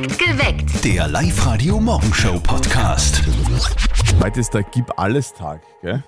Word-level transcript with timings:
Geweckt. 0.00 0.82
Der 0.82 1.06
Live-Radio-Morgenshow-Podcast. 1.08 3.22
Heute 4.22 4.40
ist 4.40 4.54
der 4.54 4.62
Gib 4.62 4.98
alles 4.98 5.34
Tag, 5.34 5.60
gell? 5.82 6.02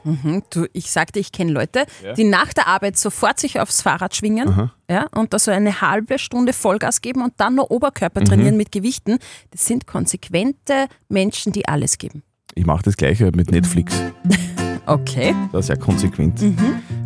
Du, 0.48 0.64
ich 0.72 0.90
sagte, 0.90 1.20
ich 1.20 1.30
kenne 1.30 1.52
Leute, 1.52 1.84
die 2.16 2.24
nach 2.24 2.54
der 2.54 2.68
Arbeit 2.68 2.98
sofort 2.98 3.38
sich 3.38 3.60
aufs 3.60 3.82
Fahrrad 3.82 4.16
schwingen 4.16 4.70
ja, 4.90 5.08
und 5.14 5.34
da 5.34 5.38
so 5.38 5.50
eine 5.50 5.82
halbe 5.82 6.18
Stunde 6.18 6.54
Vollgas 6.54 7.02
geben 7.02 7.22
und 7.22 7.34
dann 7.36 7.56
noch 7.56 7.68
Oberkörper 7.68 8.24
trainieren 8.24 8.56
mit 8.56 8.72
Gewichten. 8.72 9.18
Das 9.50 9.66
sind 9.66 9.86
konsequente 9.86 10.86
Menschen, 11.10 11.52
die 11.52 11.68
alles 11.68 11.98
geben. 11.98 12.22
Ich 12.54 12.66
mache 12.66 12.82
das 12.82 12.96
gleiche 12.96 13.30
mit 13.34 13.50
Netflix. 13.50 14.00
Okay. 14.84 15.32
Das 15.52 15.60
ist 15.60 15.66
sehr 15.68 15.76
konsequent. 15.76 16.42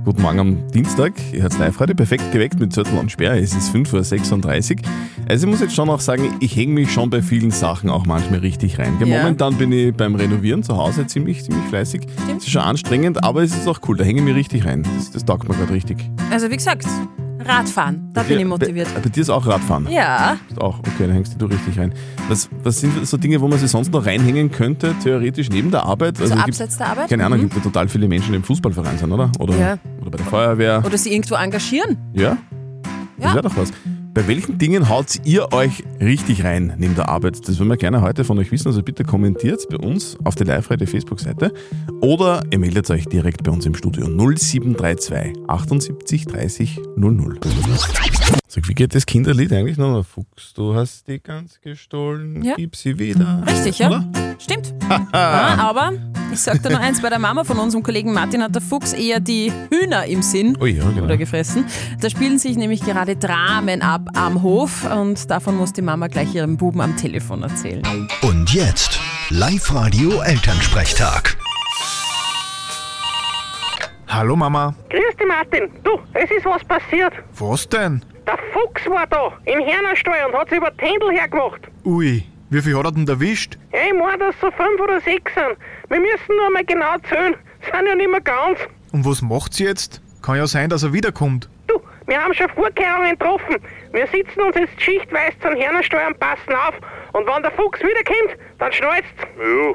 Guten 0.06 0.22
Morgen 0.22 0.40
am 0.40 0.70
Dienstag. 0.70 1.12
Ihr 1.34 1.42
hört 1.42 1.58
live 1.58 1.78
heute 1.78 1.94
perfekt 1.94 2.32
geweckt 2.32 2.58
mit 2.58 2.72
Zettel 2.72 2.98
und 2.98 3.12
Sperr. 3.12 3.34
Es 3.34 3.54
ist 3.54 3.70
5.36 3.70 4.78
Uhr. 4.78 4.82
Also 5.28 5.46
ich 5.46 5.50
muss 5.50 5.60
jetzt 5.60 5.74
schon 5.74 5.90
auch 5.90 6.00
sagen, 6.00 6.36
ich 6.40 6.56
hänge 6.56 6.72
mich 6.72 6.90
schon 6.90 7.10
bei 7.10 7.20
vielen 7.20 7.50
Sachen 7.50 7.90
auch 7.90 8.06
manchmal 8.06 8.40
richtig 8.40 8.78
rein. 8.78 8.96
Ja. 8.98 9.06
Momentan 9.06 9.58
bin 9.58 9.72
ich 9.72 9.94
beim 9.94 10.14
Renovieren 10.14 10.62
zu 10.62 10.74
Hause 10.78 11.06
ziemlich, 11.06 11.44
ziemlich 11.44 11.66
fleißig. 11.66 12.06
Es 12.38 12.44
ist 12.44 12.50
schon 12.50 12.62
anstrengend, 12.62 13.22
aber 13.22 13.42
es 13.42 13.54
ist 13.54 13.68
auch 13.68 13.80
cool. 13.86 13.98
Da 13.98 14.04
hänge 14.04 14.20
ich 14.20 14.24
mich 14.24 14.36
richtig 14.36 14.64
rein. 14.64 14.82
Das, 14.96 15.10
das 15.10 15.26
taugt 15.26 15.46
mir 15.46 15.54
gerade 15.54 15.74
richtig. 15.74 15.98
Also 16.30 16.50
wie 16.50 16.56
gesagt, 16.56 16.86
Radfahren, 17.48 18.10
da 18.12 18.22
bin 18.22 18.38
ich 18.40 18.44
motiviert. 18.44 18.88
Bei, 18.94 19.00
bei 19.00 19.08
dir 19.08 19.20
ist 19.20 19.30
auch 19.30 19.46
Radfahren? 19.46 19.88
Ja, 19.90 20.36
Auch, 20.58 20.78
okay, 20.80 21.06
da 21.06 21.12
hängst 21.12 21.40
du 21.40 21.46
richtig 21.46 21.78
rein. 21.78 21.92
Was, 22.28 22.48
was 22.62 22.80
sind 22.80 23.06
so 23.06 23.16
Dinge, 23.16 23.40
wo 23.40 23.48
man 23.48 23.58
sich 23.58 23.70
sonst 23.70 23.92
noch 23.92 24.04
reinhängen 24.04 24.50
könnte, 24.50 24.94
theoretisch 25.02 25.48
neben 25.50 25.70
der 25.70 25.84
Arbeit? 25.84 26.16
so 26.18 26.24
es 26.24 26.30
gibt- 26.30 26.42
abseits 26.42 26.76
der 26.78 26.88
Arbeit. 26.88 27.08
Keine 27.08 27.24
Ahnung, 27.24 27.38
Mhm. 27.38 27.42
gibt 27.44 27.56
ja 27.56 27.60
total 27.62 27.88
viele 27.88 28.08
Menschen, 28.08 28.30
die 28.32 28.36
im 28.36 28.44
Fußballverein 28.44 28.98
sind, 28.98 29.12
oder? 29.12 29.30
Oder, 29.38 29.56
Ja. 29.58 29.78
oder 30.00 30.10
bei 30.10 30.16
der 30.18 30.26
Feuerwehr. 30.26 30.82
Oder 30.84 30.98
sie 30.98 31.12
irgendwo 31.12 31.34
engagieren. 31.36 31.96
Ja? 32.14 32.36
Das 33.18 33.24
Ja. 33.28 33.34
wäre 33.34 33.42
doch 33.42 33.56
was. 33.56 33.70
Bei 34.16 34.26
welchen 34.28 34.56
Dingen 34.56 34.88
haut 34.88 35.20
ihr 35.24 35.52
euch 35.52 35.84
richtig 36.00 36.42
rein 36.42 36.72
neben 36.78 36.94
der 36.94 37.10
Arbeit? 37.10 37.46
Das 37.46 37.58
würden 37.58 37.68
wir 37.68 37.76
gerne 37.76 38.00
heute 38.00 38.24
von 38.24 38.38
euch 38.38 38.50
wissen. 38.50 38.66
Also 38.68 38.82
bitte 38.82 39.04
kommentiert 39.04 39.68
bei 39.68 39.76
uns 39.76 40.16
auf 40.24 40.34
der 40.34 40.46
Live-Radio 40.46 40.86
Facebook-Seite 40.86 41.52
oder 42.00 42.42
ihr 42.50 42.58
meldet 42.58 42.90
euch 42.90 43.04
direkt 43.04 43.42
bei 43.44 43.50
uns 43.52 43.66
im 43.66 43.74
Studio 43.74 44.06
0732 44.06 45.34
78 45.46 46.24
30 46.24 46.80
00. 46.96 47.38
Sag, 48.48 48.66
wie 48.68 48.72
geht 48.74 48.94
das 48.94 49.04
Kinderlied 49.04 49.52
eigentlich 49.52 49.76
noch? 49.76 50.02
Fuchs, 50.02 50.54
du 50.54 50.74
hast 50.74 51.06
die 51.08 51.20
Gans 51.22 51.60
gestohlen, 51.60 52.42
Ja. 52.42 52.54
gib 52.56 52.74
sie 52.74 52.98
wieder. 52.98 53.42
Richtig, 53.46 53.80
ja? 53.80 53.88
Oder? 53.88 54.10
Stimmt. 54.38 54.72
ja, 55.12 55.56
aber 55.58 55.92
ich 56.32 56.40
sag 56.40 56.62
dir 56.62 56.70
nur 56.70 56.80
eins, 56.80 57.00
bei 57.00 57.08
der 57.08 57.18
Mama 57.18 57.44
von 57.44 57.58
unserem 57.58 57.82
Kollegen 57.82 58.12
Martin 58.12 58.42
hat 58.42 58.54
der 58.54 58.62
Fuchs 58.62 58.92
eher 58.92 59.20
die 59.20 59.52
Hühner 59.70 60.06
im 60.06 60.22
Sinn. 60.22 60.56
Oh 60.60 60.66
ja, 60.66 60.84
genau. 60.84 61.04
Oder 61.04 61.16
gefressen. 61.16 61.64
Da 62.00 62.10
spielen 62.10 62.38
sich 62.38 62.56
nämlich 62.56 62.82
gerade 62.82 63.16
Dramen 63.16 63.82
ab 63.82 64.08
am 64.14 64.42
Hof 64.42 64.90
und 64.90 65.30
davon 65.30 65.56
muss 65.56 65.72
die 65.72 65.82
Mama 65.82 66.08
gleich 66.08 66.34
ihrem 66.34 66.56
Buben 66.56 66.80
am 66.80 66.96
Telefon 66.96 67.42
erzählen. 67.42 67.82
Und 68.22 68.52
jetzt 68.52 69.00
Live-Radio 69.30 70.20
Elternsprechtag. 70.22 71.36
Hallo 74.08 74.36
Mama. 74.36 74.74
Grüß 74.88 75.16
dich, 75.18 75.26
Martin. 75.26 75.68
Du, 75.82 75.98
es 76.14 76.30
ist 76.30 76.44
was 76.44 76.64
passiert. 76.64 77.12
Was 77.38 77.68
denn? 77.68 78.04
Der 78.26 78.38
Fuchs 78.52 78.86
war 78.88 79.06
da 79.08 79.32
im 79.44 79.60
Hörnerstall 79.64 80.26
und 80.28 80.34
hat 80.38 80.48
sich 80.48 80.58
über 80.58 80.70
die 80.70 80.84
Händel 80.84 81.10
hergemacht. 81.12 81.60
Ui, 81.84 82.24
wie 82.50 82.62
viel 82.62 82.76
hat 82.76 82.84
er 82.84 82.92
denn 82.92 83.08
erwischt? 83.08 83.58
Ja, 83.72 83.80
ich 83.88 83.94
meine, 83.94 84.18
dass 84.18 84.34
so 84.40 84.50
fünf 84.50 84.80
oder 84.80 85.00
sechs 85.00 85.32
sind. 85.34 85.56
Wir 85.88 86.00
müssen 86.00 86.36
nur 86.36 86.50
mal 86.50 86.64
genau 86.64 86.96
zählen. 87.08 87.34
Sind 87.64 87.86
ja 87.86 87.94
nicht 87.94 88.10
mehr 88.10 88.20
ganz. 88.20 88.58
Und 88.92 89.04
was 89.04 89.20
macht 89.22 89.54
sie 89.54 89.64
jetzt? 89.64 90.00
Kann 90.22 90.36
ja 90.36 90.46
sein, 90.46 90.70
dass 90.70 90.82
er 90.82 90.92
wiederkommt. 90.92 91.48
Du, 91.66 91.80
wir 92.06 92.22
haben 92.22 92.34
schon 92.34 92.48
Vorkehrungen 92.50 93.10
getroffen. 93.10 93.56
Wir 93.92 94.06
sitzen 94.06 94.40
uns 94.40 94.56
jetzt 94.56 94.80
schichtweise 94.80 95.36
zum 95.40 95.54
Hörnerstall 95.54 96.08
und 96.08 96.20
passen 96.20 96.52
auf. 96.52 96.74
Und 97.12 97.26
wenn 97.26 97.42
der 97.42 97.52
Fuchs 97.52 97.80
wiederkommt, 97.80 98.38
dann 98.58 98.72
schnallt's. 98.72 99.08
Ja, 99.38 99.72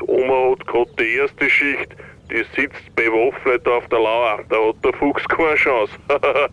die 0.00 0.04
Oma 0.06 0.52
hat 0.52 0.66
gerade 0.66 0.90
die 0.98 1.14
erste 1.16 1.50
Schicht. 1.50 1.94
Die 2.30 2.44
sitzt 2.54 2.94
bewaffnet 2.96 3.66
auf 3.66 3.86
der 3.88 3.98
Lauer. 3.98 4.40
Da 4.48 4.56
hat 4.56 4.84
der 4.84 4.92
Fuchs 4.94 5.24
keine 5.28 5.56
Chance. 5.56 5.92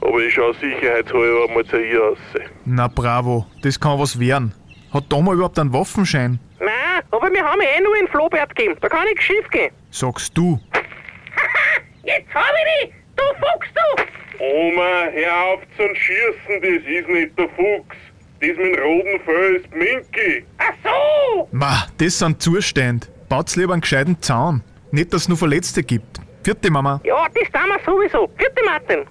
Aber 0.00 0.18
ich 0.18 0.34
schaue 0.34 0.54
sicherheitshalber 0.54 1.48
mal 1.54 1.64
zu 1.64 1.80
ihr 1.80 2.02
aus. 2.02 2.18
Na 2.64 2.88
bravo, 2.88 3.46
das 3.62 3.78
kann 3.78 3.98
was 4.00 4.18
werden. 4.18 4.52
Hat 4.92 5.12
Oma 5.12 5.32
überhaupt 5.32 5.58
einen 5.58 5.72
Waffenschein? 5.72 6.38
Nein, 6.60 7.02
aber 7.10 7.32
wir 7.32 7.42
haben 7.42 7.60
eh 7.60 7.80
nur 7.82 7.96
in 7.98 8.08
Flohbert 8.08 8.54
gegeben. 8.54 8.76
Da 8.80 8.88
kann 8.88 9.04
nichts 9.06 9.24
schief 9.24 9.48
gehen. 9.50 9.72
Sagst 9.90 10.36
du. 10.36 10.60
Jetzt 12.04 12.34
hab 12.34 12.44
ich 12.80 12.86
dich! 12.90 12.94
Du 13.16 13.22
Fuchs, 13.40 13.68
du! 13.74 14.44
Oma, 14.44 15.08
hör 15.12 15.44
auf 15.44 15.60
zum 15.76 15.94
Schießen, 15.94 16.60
das 16.60 16.84
ist 16.86 17.08
nicht 17.08 17.38
der 17.38 17.48
Fuchs. 17.50 17.96
Das 18.40 18.48
mit 18.48 18.58
dem 18.58 18.82
roten 18.82 19.20
Fell 19.24 19.54
ist 19.56 19.74
Minki. 19.74 20.44
Ach 20.58 20.74
so! 20.82 21.48
Ma, 21.52 21.86
das 21.98 22.18
sind 22.18 22.42
Zustände. 22.42 23.06
Baut's 23.28 23.56
lieber 23.56 23.72
einen 23.72 23.82
gescheiten 23.82 24.20
Zaun. 24.20 24.62
Nicht, 24.90 25.12
dass 25.14 25.22
es 25.22 25.28
nur 25.28 25.38
Verletzte 25.38 25.82
gibt. 25.82 26.18
Vierte 26.42 26.70
Mama. 26.70 27.00
Ja, 27.04 27.26
das 27.28 27.50
tun 27.50 27.68
wir 27.68 27.80
sowieso. 27.86 28.28
Vierte 28.36 28.64
Martin. 28.64 29.06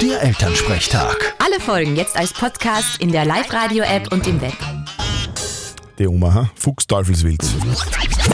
Der 0.00 0.22
Elternsprechtag. 0.22 1.34
Alle 1.44 1.60
Folgen 1.60 1.94
jetzt 1.94 2.16
als 2.16 2.32
Podcast 2.32 2.98
in 3.02 3.12
der 3.12 3.26
Live-Radio-App 3.26 4.10
und 4.10 4.26
im 4.26 4.40
Web. 4.40 4.54
Die 5.98 6.06
Oma, 6.06 6.32
ha? 6.32 6.50
Fuchs 6.54 6.86
Teufelswilz. 6.86 7.54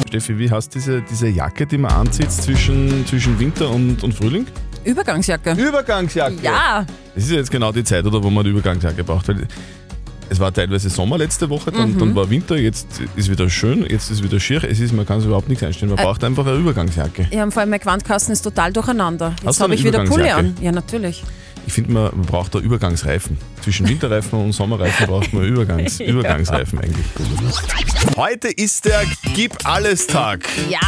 Steffi, 0.06 0.38
wie 0.38 0.48
heißt 0.48 0.72
diese, 0.72 1.02
diese 1.02 1.26
Jacke, 1.26 1.66
die 1.66 1.78
man 1.78 1.90
anzieht 1.90 2.30
zwischen, 2.30 3.04
zwischen 3.04 3.36
Winter 3.40 3.70
und, 3.70 4.04
und 4.04 4.14
Frühling? 4.14 4.46
Übergangsjacke. 4.84 5.54
Übergangsjacke. 5.54 6.36
Ja, 6.40 6.86
Das 7.16 7.24
ist 7.24 7.30
ja 7.30 7.38
jetzt 7.38 7.50
genau 7.50 7.72
die 7.72 7.82
Zeit, 7.82 8.04
oder, 8.04 8.22
wo 8.22 8.30
man 8.30 8.44
die 8.44 8.50
Übergangsjacke 8.50 9.02
braucht. 9.02 9.26
Weil 9.26 9.48
es 10.32 10.41
war 10.41 10.53
teilweise 10.53 10.88
Sommer 10.88 11.19
letzte 11.19 11.48
Woche, 11.50 11.70
dann, 11.70 11.98
dann 11.98 12.15
war 12.15 12.28
Winter, 12.31 12.56
jetzt 12.56 12.87
ist 13.16 13.31
wieder 13.31 13.48
schön, 13.50 13.84
jetzt 13.88 14.10
ist 14.10 14.22
wieder 14.22 14.41
schier. 14.41 14.65
Es 14.65 14.81
ist, 14.81 14.93
man 14.93 15.04
kann 15.06 15.20
sich 15.20 15.26
überhaupt 15.26 15.48
nichts 15.48 15.62
einstellen. 15.62 15.93
Man 15.94 16.03
braucht 16.03 16.25
einfach 16.25 16.47
eine 16.47 16.56
Übergangsjacke. 16.56 17.28
ja, 17.31 17.48
vor 17.50 17.60
allem 17.60 17.70
mein 17.70 17.81
Gewandkasten 17.81 18.32
ist 18.32 18.43
total 18.43 18.72
durcheinander. 18.72 19.34
Jetzt 19.44 19.60
habe 19.60 19.75
ich 19.75 19.84
wieder 19.84 20.04
Pulli 20.04 20.25
Übergangsjacke? 20.25 20.59
an. 20.59 20.65
Ja, 20.65 20.72
natürlich. 20.72 21.22
Ich 21.66 21.72
finde, 21.75 21.93
man, 21.93 22.04
man 22.16 22.22
braucht 22.26 22.54
da 22.54 22.59
Übergangsreifen. 22.59 23.38
Zwischen 23.62 23.88
Winterreifen 23.88 24.37
und 24.38 24.53
Sommerreifen 24.53 25.06
braucht 25.06 25.32
man 25.32 25.44
Übergangs, 25.44 26.00
Übergangsreifen 26.00 26.81
eigentlich. 26.81 27.06
Heute 28.16 28.49
ist 28.49 28.84
der 28.84 29.04
Gib 29.34 29.53
alles 29.64 30.06
Tag. 30.06 30.49
Ja, 30.69 30.81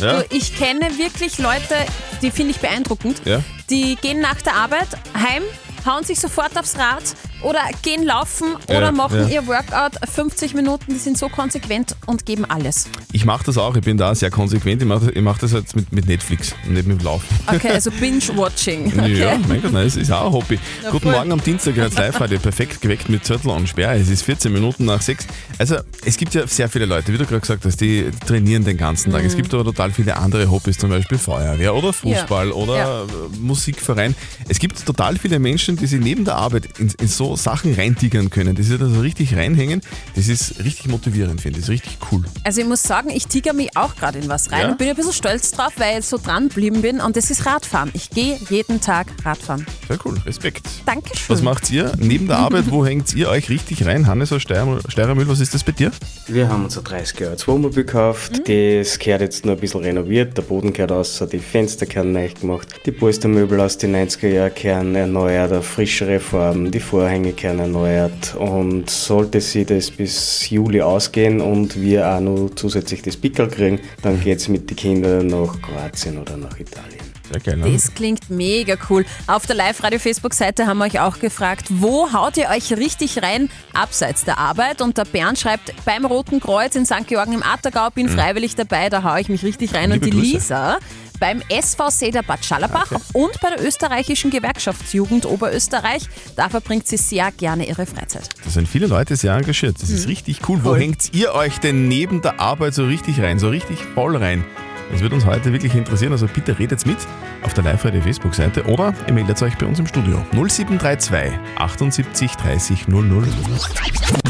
Ja? 0.00 0.20
Du, 0.20 0.26
ich 0.30 0.56
kenne 0.56 0.88
wirklich 0.98 1.38
Leute, 1.38 1.74
die 2.22 2.30
finde 2.30 2.52
ich 2.52 2.58
beeindruckend. 2.58 3.20
Ja? 3.24 3.42
Die 3.70 3.96
gehen 3.96 4.20
nach 4.20 4.40
der 4.40 4.54
Arbeit 4.54 4.88
heim, 5.14 5.42
hauen 5.86 6.04
sich 6.04 6.18
sofort 6.18 6.56
aufs 6.58 6.76
Rad 6.78 7.02
oder 7.44 7.60
gehen 7.82 8.04
laufen 8.04 8.56
Ja, 8.68 8.78
oder 8.78 8.92
machen 8.92 9.28
ja. 9.28 9.34
ihr 9.40 9.46
Workout 9.46 9.92
50 10.12 10.54
Minuten. 10.54 10.92
Die 10.92 10.98
sind 10.98 11.18
so 11.18 11.28
konsequent 11.28 11.94
und 12.06 12.26
geben 12.26 12.44
alles. 12.44 12.88
Ich 13.12 13.24
mache 13.24 13.44
das 13.44 13.58
auch, 13.58 13.76
ich 13.76 13.84
bin 13.84 13.96
da 13.96 14.14
sehr 14.14 14.30
konsequent. 14.30 14.82
Ich 14.82 14.88
mache 14.88 15.12
mach 15.20 15.38
das 15.38 15.52
jetzt 15.52 15.76
mit, 15.76 15.92
mit 15.92 16.06
Netflix 16.06 16.54
und 16.66 16.74
nicht 16.74 16.86
mit 16.86 17.00
dem 17.00 17.04
Laufen. 17.04 17.26
Okay, 17.46 17.70
also 17.70 17.90
Binge-Watching. 18.00 18.86
Okay. 18.98 19.18
Ja, 19.18 19.38
mein 19.48 19.62
Gott, 19.62 19.72
nein, 19.72 19.86
es 19.86 19.96
ist 19.96 20.10
auch 20.10 20.26
ein 20.26 20.32
Hobby. 20.32 20.58
Guten 20.90 21.02
voll. 21.04 21.12
Morgen 21.12 21.32
am 21.32 21.42
Dienstag, 21.42 21.76
jetzt 21.76 21.98
live 21.98 22.18
heute 22.18 22.38
perfekt 22.38 22.80
geweckt 22.80 23.08
mit 23.08 23.24
Zürtel 23.24 23.50
und 23.50 23.68
Sperr. 23.68 23.92
Es 23.94 24.08
ist 24.08 24.22
14 24.22 24.52
Minuten 24.52 24.84
nach 24.86 25.00
6. 25.02 25.26
Also, 25.58 25.76
es 26.04 26.16
gibt 26.16 26.34
ja 26.34 26.46
sehr 26.46 26.68
viele 26.68 26.86
Leute, 26.86 27.12
wie 27.12 27.18
du 27.18 27.24
gerade 27.26 27.40
gesagt 27.40 27.64
hast, 27.64 27.80
die 27.80 28.10
trainieren 28.26 28.64
den 28.64 28.76
ganzen 28.76 29.12
Tag. 29.12 29.22
Mhm. 29.22 29.28
Es 29.28 29.36
gibt 29.36 29.52
aber 29.54 29.64
total 29.64 29.90
viele 29.92 30.16
andere 30.16 30.50
Hobbys, 30.50 30.78
zum 30.78 30.90
Beispiel 30.90 31.18
Feuerwehr 31.18 31.74
oder 31.74 31.92
Fußball 31.92 32.50
oder 32.52 32.76
Ja. 32.76 33.02
Musikverein. 33.40 34.14
Es 34.48 34.58
gibt 34.58 34.84
total 34.84 35.16
viele 35.16 35.38
Menschen, 35.38 35.76
die 35.76 35.86
sich 35.86 36.00
neben 36.00 36.24
der 36.24 36.36
Arbeit 36.36 36.68
in, 36.78 36.90
in 37.00 37.08
so 37.08 37.33
Sachen 37.36 37.74
reintigern 37.74 38.30
können, 38.30 38.54
die 38.54 38.62
sich 38.62 38.78
da 38.78 38.86
so 38.88 39.00
richtig 39.00 39.36
reinhängen. 39.36 39.80
Das 40.14 40.28
ist 40.28 40.58
richtig 40.64 40.88
motivierend, 40.88 41.40
finde 41.40 41.58
ich. 41.58 41.66
Das 41.66 41.74
ist 41.74 41.86
richtig 41.86 41.98
cool. 42.12 42.22
Also 42.44 42.60
ich 42.60 42.66
muss 42.66 42.82
sagen, 42.82 43.10
ich 43.10 43.26
tiger 43.26 43.52
mich 43.52 43.76
auch 43.76 43.94
gerade 43.96 44.18
in 44.18 44.28
was 44.28 44.50
rein 44.52 44.60
Ja? 44.62 44.68
und 44.70 44.78
bin 44.78 44.88
ein 44.88 44.96
bisschen 44.96 45.12
stolz 45.12 45.50
drauf, 45.50 45.72
weil 45.76 46.00
ich 46.00 46.06
so 46.06 46.18
dran 46.18 46.48
geblieben 46.48 46.82
bin 46.82 47.00
und 47.00 47.16
das 47.16 47.30
ist 47.30 47.46
Radfahren. 47.46 47.90
Ich 47.94 48.10
gehe 48.10 48.38
jeden 48.50 48.80
Tag 48.80 49.06
Radfahren. 49.24 49.66
Sehr 49.88 49.98
cool, 50.04 50.18
Respekt. 50.26 50.66
Dankeschön. 50.86 51.24
Was 51.28 51.42
macht 51.42 51.70
ihr 51.70 51.92
neben 51.98 52.26
der 52.26 52.38
Arbeit? 52.38 52.70
Wo 52.70 52.84
hängt 52.84 53.14
ihr 53.14 53.28
euch 53.28 53.48
richtig 53.48 53.86
rein? 53.86 54.06
Hannes 54.06 54.32
aus 54.32 54.42
Steyrermühl, 54.42 55.28
was 55.28 55.40
ist 55.40 55.54
das 55.54 55.64
bei 55.64 55.72
dir? 55.72 55.90
Wir 56.28 56.48
haben 56.48 56.64
uns 56.64 56.76
ein 56.78 56.84
30 56.84 57.20
Jahre 57.20 57.36
Wohnmobil 57.46 57.84
gekauft. 57.84 58.42
Das 58.48 58.98
gehört 58.98 59.20
jetzt 59.20 59.44
nur 59.44 59.54
ein 59.54 59.60
bisschen 59.60 59.80
renoviert. 59.82 60.36
Der 60.36 60.42
Boden 60.42 60.72
gehört 60.72 60.92
aus, 60.92 61.22
die 61.30 61.38
Fenster 61.38 61.86
gehören 61.86 62.12
neu 62.12 62.28
gemacht. 62.28 62.68
Die 62.86 62.92
Polstermöbel 62.92 63.60
aus 63.60 63.78
den 63.78 63.94
90er 63.94 64.28
Jahren 64.28 64.52
gehören 64.54 64.94
erneuert, 64.94 65.52
eine 65.52 65.62
frischere 65.62 66.20
Farben. 66.20 66.70
Die 66.70 66.80
Vorhänge 66.80 67.23
gehören 67.32 67.58
erneuert. 67.58 68.34
Und 68.34 68.90
sollte 68.90 69.40
sie 69.40 69.64
das 69.64 69.90
bis 69.90 70.48
Juli 70.50 70.82
ausgehen 70.82 71.40
und 71.40 71.80
wir 71.80 72.08
auch 72.08 72.20
noch 72.20 72.50
zusätzlich 72.54 73.02
das 73.02 73.16
Pickel 73.16 73.48
kriegen, 73.48 73.80
dann 74.02 74.20
geht's 74.20 74.48
mit 74.48 74.68
den 74.70 74.76
Kindern 74.76 75.26
nach 75.26 75.60
Kroatien 75.60 76.18
oder 76.18 76.36
nach 76.36 76.58
Italien. 76.58 77.14
Sehr 77.32 77.40
geil, 77.40 77.56
ne? 77.56 77.72
Das 77.72 77.94
klingt 77.94 78.28
mega 78.28 78.76
cool. 78.90 79.06
Auf 79.26 79.46
der 79.46 79.56
Live-Radio-Facebook-Seite 79.56 80.66
haben 80.66 80.78
wir 80.78 80.84
euch 80.84 81.00
auch 81.00 81.18
gefragt, 81.18 81.66
wo 81.70 82.12
haut 82.12 82.36
ihr 82.36 82.48
euch 82.50 82.72
richtig 82.76 83.22
rein 83.22 83.48
abseits 83.72 84.24
der 84.24 84.38
Arbeit? 84.38 84.82
Und 84.82 84.98
der 84.98 85.06
Bernd 85.06 85.38
schreibt, 85.38 85.72
beim 85.86 86.04
Roten 86.04 86.38
Kreuz 86.38 86.76
in 86.76 86.84
St. 86.84 87.06
Georgen 87.06 87.32
im 87.32 87.42
Attergau 87.42 87.88
bin 87.90 88.08
freiwillig 88.08 88.56
dabei, 88.56 88.90
da 88.90 89.02
haue 89.02 89.20
ich 89.20 89.28
mich 89.30 89.42
richtig 89.42 89.74
rein. 89.74 89.90
Liebe 89.90 90.04
Und 90.04 90.12
die 90.12 90.18
Grüße. 90.18 90.34
Lisa 90.34 90.78
beim 91.18 91.42
SV 91.48 91.88
der 92.12 92.22
Bad 92.22 92.44
Schallerbach 92.44 92.90
und 93.12 93.40
bei 93.40 93.50
der 93.50 93.66
österreichischen 93.66 94.30
Gewerkschaftsjugend 94.30 95.26
Oberösterreich. 95.26 96.08
Da 96.36 96.48
verbringt 96.48 96.86
sie 96.86 96.96
sehr 96.96 97.30
gerne 97.32 97.66
ihre 97.66 97.86
Freizeit. 97.86 98.28
Da 98.44 98.50
sind 98.50 98.68
viele 98.68 98.86
Leute 98.86 99.16
sehr 99.16 99.34
engagiert. 99.34 99.76
Das 99.80 99.90
ist 99.90 100.08
richtig 100.08 100.48
cool. 100.48 100.58
Wo 100.62 100.70
Voll. 100.70 100.80
hängt 100.80 101.12
ihr 101.12 101.34
euch 101.34 101.58
denn 101.58 101.88
neben 101.88 102.22
der 102.22 102.40
Arbeit 102.40 102.74
so 102.74 102.84
richtig 102.84 103.20
rein, 103.20 103.38
so 103.38 103.48
richtig 103.48 103.78
voll 103.94 104.16
rein? 104.16 104.44
Das 104.90 105.00
wird 105.00 105.12
uns 105.12 105.24
heute 105.24 105.52
wirklich 105.52 105.74
interessieren, 105.74 106.12
also 106.12 106.26
bitte 106.26 106.58
redet 106.58 106.84
mit 106.86 106.98
auf 107.42 107.54
der 107.54 107.64
Live-Radio 107.64 108.02
Facebook-Seite 108.02 108.64
oder 108.64 108.94
ihr 109.06 109.14
meldet 109.14 109.40
euch 109.42 109.56
bei 109.56 109.66
uns 109.66 109.78
im 109.78 109.86
Studio 109.86 110.24
0732 110.32 111.32
78 111.56 112.30
30 112.36 112.88
00. 112.88 113.26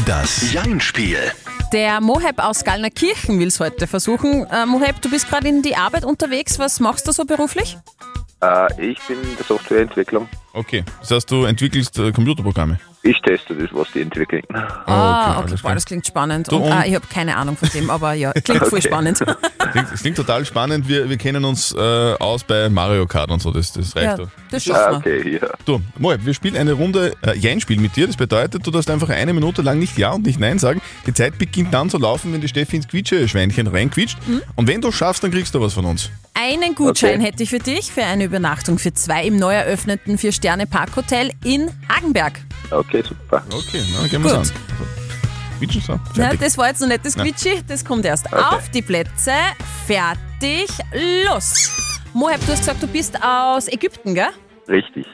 Das 0.05 0.51
Jein-Spiel. 0.51 1.19
Der 1.75 1.99
Moheb 1.99 2.39
aus 2.39 2.63
Gallnerkirchen 2.63 3.37
will 3.37 3.49
es 3.49 3.59
heute 3.59 3.85
versuchen. 3.85 4.45
Äh, 4.49 4.65
Moheb, 4.65 5.01
du 5.01 5.09
bist 5.09 5.27
gerade 5.27 5.49
in 5.49 5.61
die 5.61 5.75
Arbeit 5.75 6.05
unterwegs. 6.05 6.57
Was 6.57 6.79
machst 6.79 7.05
du 7.05 7.11
so 7.11 7.25
beruflich? 7.25 7.77
Äh, 8.41 8.91
ich 8.91 8.97
bin 9.01 9.21
in 9.21 9.35
der 9.35 9.43
Softwareentwicklung. 9.43 10.29
Okay, 10.53 10.85
das 11.01 11.11
heißt, 11.11 11.29
du 11.29 11.43
entwickelst 11.43 11.99
äh, 11.99 12.13
Computerprogramme. 12.13 12.79
Ich 13.07 13.21
teste 13.21 13.53
das, 13.53 13.69
was 13.71 13.91
die 13.93 14.01
entwickeln. 14.01 14.41
Ah, 14.51 15.35
alles 15.37 15.51
okay, 15.51 15.59
klar. 15.61 15.71
boah, 15.71 15.75
das 15.75 15.85
klingt 15.85 16.07
spannend. 16.07 16.51
Du, 16.51 16.55
Und, 16.55 16.63
und- 16.63 16.71
ah, 16.71 16.83
ich 16.87 16.95
habe 16.95 17.05
keine 17.07 17.37
Ahnung 17.37 17.55
von 17.55 17.69
dem, 17.69 17.91
aber 17.91 18.13
ja, 18.13 18.31
klingt 18.33 18.61
voll 18.65 18.79
Okay. 18.79 18.87
spannend. 18.87 19.19
Klingt, 19.71 19.91
das 19.91 20.01
klingt 20.01 20.15
total 20.17 20.45
spannend. 20.45 20.87
Wir, 20.87 21.09
wir 21.09 21.17
kennen 21.17 21.43
uns 21.43 21.73
äh, 21.73 21.77
aus 21.79 22.43
bei 22.43 22.69
Mario 22.69 23.05
Kart 23.07 23.29
und 23.31 23.41
so, 23.41 23.51
das, 23.51 23.73
das 23.73 23.95
reicht 23.95 24.05
Ja, 24.05 24.15
doch. 24.17 24.29
das 24.51 24.69
Ah, 24.69 24.73
schaffen 24.73 25.05
wir. 25.05 25.17
okay, 25.19 25.39
ja. 25.41 25.47
Du, 25.65 25.81
Moab, 25.97 26.23
wir 26.23 26.33
spielen 26.33 26.55
eine 26.55 26.73
Runde 26.73 27.13
äh, 27.25 27.35
Jein-Spiel 27.37 27.79
mit 27.79 27.95
dir. 27.95 28.05
Das 28.07 28.15
bedeutet, 28.15 28.65
du 28.65 28.71
darfst 28.71 28.89
einfach 28.89 29.09
eine 29.09 29.33
Minute 29.33 29.61
lang 29.63 29.79
nicht 29.79 29.97
Ja 29.97 30.11
und 30.11 30.25
nicht 30.25 30.39
Nein 30.39 30.59
sagen. 30.59 30.81
Die 31.07 31.13
Zeit 31.13 31.37
beginnt 31.37 31.73
dann 31.73 31.89
zu 31.89 31.97
laufen, 31.97 32.31
wenn 32.31 32.41
die 32.41 32.47
Steffi 32.47 32.75
ins 32.77 32.87
Quietsche-Schweinchen 32.87 33.67
reinquietscht. 33.67 34.17
Und 34.55 34.67
wenn 34.67 34.81
du 34.81 34.91
schaffst, 34.91 35.23
dann 35.23 35.31
kriegst 35.31 35.53
du 35.55 35.59
was 35.61 35.73
von 35.73 35.85
uns. 35.85 36.09
Einen 36.35 36.75
Gutschein 36.75 37.15
Okay. 37.19 37.23
hätte 37.31 37.43
ich 37.43 37.49
für 37.49 37.59
dich 37.59 37.91
für 37.91 38.03
eine 38.03 38.25
Übernachtung 38.25 38.77
für 38.77 38.93
zwei 38.93 39.25
im 39.25 39.37
neu 39.37 39.53
eröffneten 39.53 40.17
Vier-Sterne-Parkhotel 40.17 41.31
in 41.43 41.69
Hagenberg. 41.89 42.39
Okay, 42.71 43.03
super. 43.07 43.43
Okay, 43.51 43.81
na, 43.93 44.07
gehen 44.07 44.23
wir 44.23 44.31
Gut. 44.31 44.39
an. 44.39 44.51
Quietschen 45.59 45.81
so. 45.81 45.93
Ja, 45.93 45.99
Fertig. 46.13 46.39
das 46.41 46.57
war 46.57 46.67
jetzt 46.67 46.81
noch 46.81 46.87
nicht 46.87 47.05
das 47.05 47.15
Na. 47.15 47.23
Quietschi, 47.23 47.61
das 47.67 47.85
kommt 47.85 48.05
erst. 48.05 48.31
Auf 48.33 48.69
die 48.69 48.81
Plätze, 48.81 49.31
fertig, 49.87 50.67
los! 51.25 51.71
Moheb, 52.13 52.39
du 52.45 52.51
hast 52.51 52.59
gesagt, 52.59 52.83
du 52.83 52.87
bist 52.87 53.17
aus 53.23 53.67
Ägypten, 53.67 54.13
gell? 54.15 54.29
Richtig. 54.67 55.05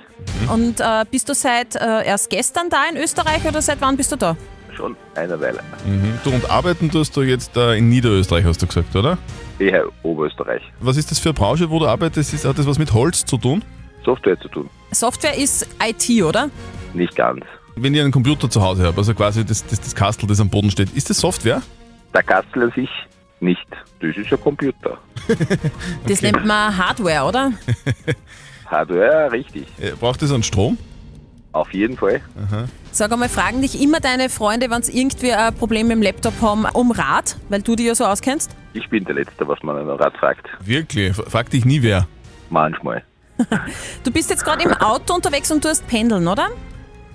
Und 0.51 0.79
äh, 0.79 1.03
bist 1.09 1.27
du 1.29 1.33
seit 1.33 1.75
äh, 1.75 2.05
erst 2.05 2.29
gestern 2.29 2.69
da 2.69 2.83
in 2.91 2.97
Österreich 2.97 3.43
oder 3.47 3.61
seit 3.61 3.81
wann 3.81 3.97
bist 3.97 4.11
du 4.11 4.15
da? 4.15 4.35
Schon 4.75 4.95
eine 5.15 5.39
Weile. 5.41 5.59
Mhm. 5.85 6.19
Du, 6.23 6.29
und 6.31 6.49
arbeiten 6.49 6.89
tust 6.89 7.15
du 7.17 7.21
jetzt 7.23 7.57
äh, 7.57 7.75
in 7.77 7.89
Niederösterreich, 7.89 8.45
hast 8.45 8.61
du 8.61 8.67
gesagt, 8.67 8.95
oder? 8.95 9.17
Eher 9.59 9.85
Oberösterreich. 10.03 10.61
Was 10.79 10.97
ist 10.97 11.11
das 11.11 11.19
für 11.19 11.29
eine 11.29 11.33
Branche, 11.33 11.69
wo 11.69 11.79
du 11.79 11.87
arbeitest? 11.87 12.33
Ist, 12.33 12.45
hat 12.45 12.57
das 12.57 12.65
was 12.65 12.79
mit 12.79 12.93
Holz 12.93 13.25
zu 13.25 13.37
tun? 13.37 13.63
Software 14.05 14.39
zu 14.39 14.47
tun. 14.47 14.69
Software 14.91 15.37
ist 15.37 15.67
IT, 15.83 16.23
oder? 16.23 16.49
Nicht 16.93 17.15
ganz. 17.15 17.45
Wenn 17.75 17.93
ich 17.95 18.01
einen 18.01 18.11
Computer 18.11 18.49
zu 18.49 18.61
Hause 18.61 18.85
habe, 18.85 18.97
also 18.97 19.13
quasi 19.13 19.45
das, 19.45 19.65
das, 19.65 19.79
das 19.79 19.95
Kastel, 19.95 20.27
das 20.27 20.39
am 20.39 20.49
Boden 20.49 20.69
steht, 20.71 20.91
ist 20.91 21.09
das 21.09 21.19
Software? 21.19 21.61
Der 22.13 22.23
Kastel 22.23 22.63
an 22.63 22.71
sich 22.75 22.89
nicht. 23.39 23.65
Das 23.99 24.15
ist 24.15 24.31
ein 24.31 24.41
Computer. 24.41 24.97
Das 26.07 26.21
nennt 26.21 26.45
man 26.45 26.75
Hardware, 26.77 27.25
oder? 27.27 27.51
Hardware, 28.65 29.31
richtig. 29.31 29.67
Äh, 29.79 29.91
Braucht 29.99 30.21
das 30.21 30.31
einen 30.31 30.43
Strom? 30.43 30.77
Auf 31.53 31.73
jeden 31.73 31.97
Fall. 31.97 32.21
Sag 32.91 33.11
einmal, 33.11 33.27
fragen 33.27 33.61
dich 33.61 33.81
immer 33.81 33.99
deine 33.99 34.29
Freunde, 34.29 34.69
wenn 34.69 34.83
sie 34.83 34.97
irgendwie 34.97 35.33
ein 35.33 35.53
Problem 35.53 35.87
mit 35.87 35.97
dem 35.97 36.01
Laptop 36.01 36.33
haben, 36.41 36.65
um 36.73 36.91
Rat, 36.91 37.37
weil 37.49 37.61
du 37.61 37.75
dich 37.75 37.87
ja 37.87 37.95
so 37.95 38.05
auskennst? 38.05 38.55
Ich 38.73 38.87
bin 38.89 39.03
der 39.03 39.15
Letzte, 39.15 39.45
was 39.47 39.61
man 39.61 39.75
an 39.75 39.89
einem 39.89 39.99
Rad 39.99 40.15
fragt. 40.17 40.47
Wirklich? 40.63 41.13
Frag 41.15 41.49
dich 41.49 41.65
nie 41.65 41.81
wer. 41.81 42.07
Manchmal. 42.49 43.03
Du 44.03 44.11
bist 44.11 44.29
jetzt 44.29 44.43
gerade 44.45 44.63
im 44.63 44.73
Auto 44.73 45.13
unterwegs 45.15 45.51
und 45.51 45.63
tust 45.63 45.85
pendeln, 45.87 46.27
oder? 46.27 46.49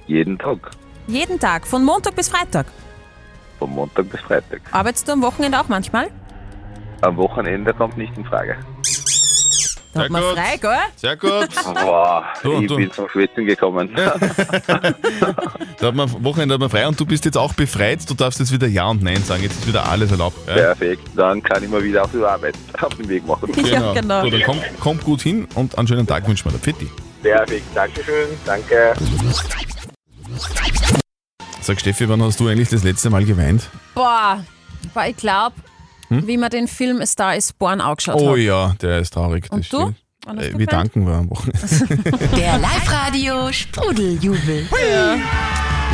Jeden 0.06 0.38
Tag. 0.38 0.70
Jeden 1.08 1.38
Tag, 1.38 1.66
von 1.66 1.84
Montag 1.84 2.14
bis 2.16 2.28
Freitag. 2.28 2.66
Von 3.58 3.70
Montag 3.70 4.08
bis 4.10 4.20
Freitag. 4.20 4.60
Arbeitest 4.72 5.08
du 5.08 5.12
am 5.12 5.22
Wochenende 5.22 5.60
auch 5.60 5.68
manchmal? 5.68 6.08
Am 7.02 7.16
Wochenende 7.16 7.72
kommt 7.74 7.96
nicht 7.96 8.16
in 8.16 8.24
Frage. 8.24 8.56
Da 9.92 10.02
hat 10.02 10.10
man 10.10 10.22
gut. 10.22 10.32
frei, 10.34 10.56
gell? 10.58 10.70
Sehr 10.96 11.16
gut. 11.16 11.48
Boah, 11.74 12.24
Du, 12.42 12.60
ich 12.60 12.66
du. 12.66 12.76
bin 12.76 12.92
zum 12.92 13.08
Schwitzen 13.08 13.46
gekommen. 13.46 13.88
Da 15.78 15.88
hat 15.88 15.94
man 15.94 16.08
am 16.10 16.24
Wochenende 16.24 16.54
hat 16.54 16.60
man 16.60 16.70
frei 16.70 16.86
und 16.88 16.98
du 16.98 17.04
bist 17.06 17.24
jetzt 17.26 17.36
auch 17.36 17.52
befreit. 17.54 18.08
Du 18.08 18.14
darfst 18.14 18.40
jetzt 18.40 18.50
wieder 18.52 18.66
Ja 18.66 18.88
und 18.88 19.02
Nein 19.02 19.22
sagen. 19.22 19.42
Jetzt 19.42 19.58
ist 19.60 19.66
wieder 19.68 19.86
alles 19.88 20.10
erlaubt. 20.10 20.36
Ja? 20.48 20.54
Perfekt. 20.54 21.02
Dann 21.14 21.42
kann 21.42 21.62
ich 21.62 21.68
mal 21.70 21.82
wieder 21.82 22.04
auf 22.04 22.10
die 22.12 22.22
Arbeit 22.24 22.54
auf 22.80 22.94
den 22.94 23.08
Weg 23.08 23.26
machen. 23.26 23.50
Ja, 23.64 23.92
genau. 23.92 24.22
So, 24.22 24.30
dann 24.30 24.42
kommt 24.42 24.62
kommt 24.80 25.04
gut 25.04 25.20
hin 25.22 25.46
und 25.54 25.76
einen 25.78 25.86
schönen 25.86 26.06
Tag 26.06 26.26
wünschen 26.26 26.46
wir 26.46 26.52
dir. 26.52 26.58
Fitti. 26.64 26.90
Perfekt. 27.22 27.64
Dankeschön. 27.74 28.28
Danke. 28.44 28.94
Sag 31.60 31.80
Steffi, 31.80 32.08
wann 32.08 32.22
hast 32.22 32.38
du 32.38 32.48
eigentlich 32.48 32.68
das 32.68 32.84
letzte 32.84 33.10
Mal 33.10 33.24
geweint? 33.24 33.68
Boah, 33.94 34.44
boah 34.94 35.06
ich 35.06 35.16
glaube, 35.16 35.56
wie 36.08 36.36
man 36.36 36.50
den 36.50 36.68
Film 36.68 37.04
Star 37.04 37.34
is 37.34 37.52
Born 37.52 37.80
angeschaut 37.80 38.20
Hm? 38.20 38.26
Oh 38.26 38.32
hat. 38.32 38.38
ja, 38.38 38.74
der 38.80 39.00
ist 39.00 39.12
traurig. 39.14 39.50
Und 39.50 39.64
das 39.64 39.68
du? 39.70 39.94
Äh, 40.28 40.58
wir 40.58 40.66
danken 40.66 41.06
wir 41.06 41.14
am 41.14 41.30
Wochenende. 41.30 41.58
Der 42.36 42.58
Live-Radio 42.58 43.52
Sprudeljubel. 43.52 44.66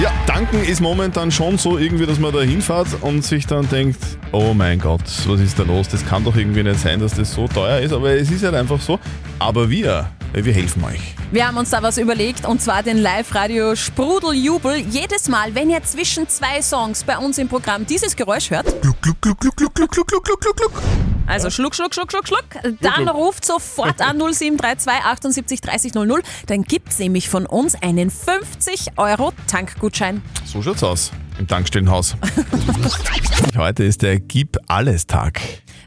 Ja, 0.00 0.10
danken 0.26 0.64
ist 0.64 0.80
momentan 0.80 1.30
schon 1.30 1.58
so 1.58 1.76
irgendwie, 1.76 2.06
dass 2.06 2.18
man 2.18 2.32
da 2.32 2.40
hinfährt 2.40 2.88
und 3.02 3.22
sich 3.22 3.46
dann 3.46 3.68
denkt, 3.68 3.98
oh 4.32 4.54
mein 4.54 4.78
Gott, 4.80 5.02
was 5.26 5.38
ist 5.40 5.58
da 5.58 5.64
los? 5.64 5.88
Das 5.88 6.06
kann 6.06 6.24
doch 6.24 6.34
irgendwie 6.34 6.62
nicht 6.62 6.80
sein, 6.80 6.98
dass 6.98 7.12
das 7.14 7.34
so 7.34 7.46
teuer 7.46 7.80
ist, 7.80 7.92
aber 7.92 8.12
es 8.12 8.30
ist 8.30 8.42
halt 8.42 8.54
einfach 8.54 8.80
so. 8.80 8.98
Aber 9.38 9.68
wir, 9.68 10.08
wir 10.34 10.52
helfen 10.52 10.82
euch. 10.84 11.14
Wir 11.30 11.46
haben 11.46 11.56
uns 11.56 11.70
da 11.70 11.82
was 11.82 11.98
überlegt 11.98 12.46
und 12.46 12.60
zwar 12.62 12.82
den 12.82 12.98
Live-Radio 12.98 13.76
Sprudeljubel. 13.76 14.76
Jedes 14.76 15.28
Mal, 15.28 15.54
wenn 15.54 15.68
ihr 15.70 15.82
zwischen 15.82 16.28
zwei 16.28 16.62
Songs 16.62 17.04
bei 17.04 17.18
uns 17.18 17.38
im 17.38 17.48
Programm 17.48 17.86
dieses 17.86 18.16
Geräusch 18.16 18.50
hört, 18.50 18.80
Gluck, 18.82 19.00
gluck, 19.02 19.20
gluck, 19.20 19.40
gluck, 19.40 19.56
gluck, 19.56 19.74
gluck, 19.74 19.90
gluck, 19.90 20.08
gluck, 20.08 20.40
gluck, 20.40 20.56
gluck. 20.56 20.72
also 21.26 21.50
schluck, 21.50 21.74
schluck, 21.74 21.94
schluck, 21.94 22.10
schluck, 22.10 22.26
schluck, 22.26 22.78
dann 22.80 23.08
ruft 23.08 23.44
sofort 23.44 24.00
an 24.00 24.18
0732 24.18 25.04
78 25.04 25.60
30 25.60 25.94
00. 25.94 26.22
Dann 26.46 26.62
gibt's 26.62 26.98
nämlich 26.98 27.28
von 27.28 27.44
uns 27.46 27.74
einen 27.80 28.10
50 28.10 28.98
Euro 28.98 29.32
Tankgutschein. 29.46 30.22
So 30.44 30.62
schaut's 30.62 30.82
aus 30.82 31.12
im 31.38 31.46
Tankstellenhaus. 31.46 32.16
Heute 33.56 33.84
ist 33.84 34.02
der 34.02 34.20
Gib 34.20 34.58
alles 34.66 35.06
Tag. 35.06 35.40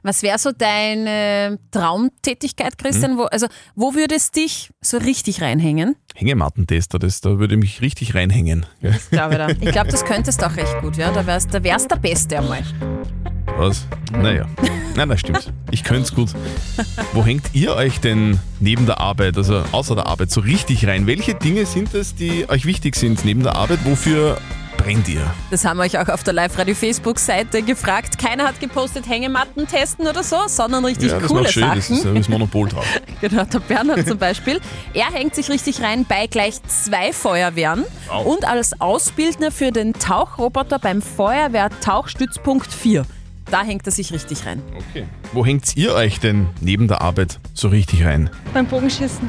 Was 0.06 0.22
wäre 0.22 0.38
so 0.38 0.52
deine 0.52 1.58
Traumtätigkeit, 1.72 2.78
Christian? 2.78 3.18
Wo, 3.18 3.24
also, 3.24 3.48
wo 3.74 3.96
würdest 3.96 4.36
dich 4.36 4.70
so 4.80 4.98
richtig 5.00 5.42
reinhängen? 5.42 5.96
Hängemattentester, 6.14 7.00
das, 7.00 7.22
da 7.22 7.40
würde 7.40 7.56
ich 7.56 7.60
mich 7.60 7.82
richtig 7.82 8.14
reinhängen. 8.14 8.68
Ich 8.82 9.10
glaube, 9.10 9.40
da. 9.40 9.48
ich 9.50 9.72
glaube, 9.72 9.90
das 9.90 10.06
könntest 10.06 10.44
du 10.44 10.46
auch 10.46 10.56
recht 10.58 10.80
gut. 10.80 10.96
Ja? 10.98 11.12
Da 11.12 11.26
wärst 11.26 11.52
da 11.52 11.64
wär's 11.64 11.88
der 11.88 11.96
Beste 11.96 12.38
einmal. 12.38 12.62
Was? 13.58 13.88
Naja. 14.12 14.46
Nein, 14.96 15.10
das 15.10 15.22
stimmt. 15.22 15.52
Ich 15.72 15.84
könnte 15.84 16.04
es 16.04 16.14
gut. 16.14 16.34
Wo 17.14 17.26
hängt 17.26 17.56
ihr 17.56 17.74
euch 17.74 18.00
denn 18.00 18.40
neben 18.60 18.86
der 18.86 19.00
Arbeit, 19.00 19.36
also 19.38 19.64
außer 19.72 19.96
der 19.96 20.06
Arbeit, 20.06 20.30
so 20.30 20.40
richtig 20.40 20.86
rein? 20.86 21.08
Welche 21.08 21.34
Dinge 21.34 21.66
sind 21.66 21.96
es, 21.96 22.14
die 22.14 22.48
euch 22.48 22.68
wichtig 22.68 22.96
sind 22.96 23.26
neben 23.26 23.42
der 23.42 23.56
Arbeit? 23.56 23.80
Wofür 23.86 24.38
brennt 24.86 25.08
ihr? 25.10 25.26
Das 25.50 25.66
haben 25.66 25.78
wir 25.78 25.84
euch 25.84 25.98
auch 25.98 26.08
auf 26.10 26.24
der 26.24 26.34
Live-Radio-Facebook-Seite 26.34 27.64
gefragt. 27.64 28.20
Keiner 28.20 28.44
hat 28.46 28.60
gepostet 28.60 29.10
Hängematten 29.10 29.68
testen 29.68 30.06
oder 30.08 30.22
so, 30.24 30.36
sondern 30.48 30.86
richtig 30.86 31.10
ja, 31.12 31.20
das 31.20 31.28
coole 31.28 31.50
schön, 31.52 31.64
das 31.74 31.88
Sachen. 31.88 31.98
ist 31.98 32.06
äh, 32.06 32.14
das 32.14 32.30
Monopol 32.30 32.70
drauf. 32.70 32.86
Genau, 33.22 33.44
der 33.46 33.60
Bernhard 33.60 34.08
zum 34.08 34.20
Beispiel. 34.20 34.60
Er 34.94 35.12
hängt 35.12 35.34
sich 35.34 35.50
richtig 35.50 35.82
rein 35.82 36.06
bei 36.08 36.28
gleich 36.28 36.62
zwei 36.64 37.12
Feuerwehren 37.14 37.84
Wow. 38.08 38.26
und 38.26 38.46
als 38.46 38.80
Ausbildner 38.80 39.52
für 39.52 39.72
den 39.72 39.94
Tauchroboter 39.94 40.78
beim 40.78 41.02
Feuerwehr-Tauchstützpunkt 41.02 42.72
4. 42.72 43.06
Da 43.50 43.64
hängt 43.64 43.86
er 43.88 43.92
sich 43.92 44.12
richtig 44.14 44.46
rein. 44.46 44.62
Okay. 44.92 45.06
Wo 45.34 45.44
hängt 45.46 45.76
ihr 45.78 45.94
euch 45.96 46.20
denn 46.20 46.48
neben 46.62 46.88
der 46.88 47.02
Arbeit 47.02 47.40
so 47.54 47.70
richtig 47.70 48.06
rein? 48.06 48.30
beim 48.54 48.68
Bogenschießen, 48.68 49.28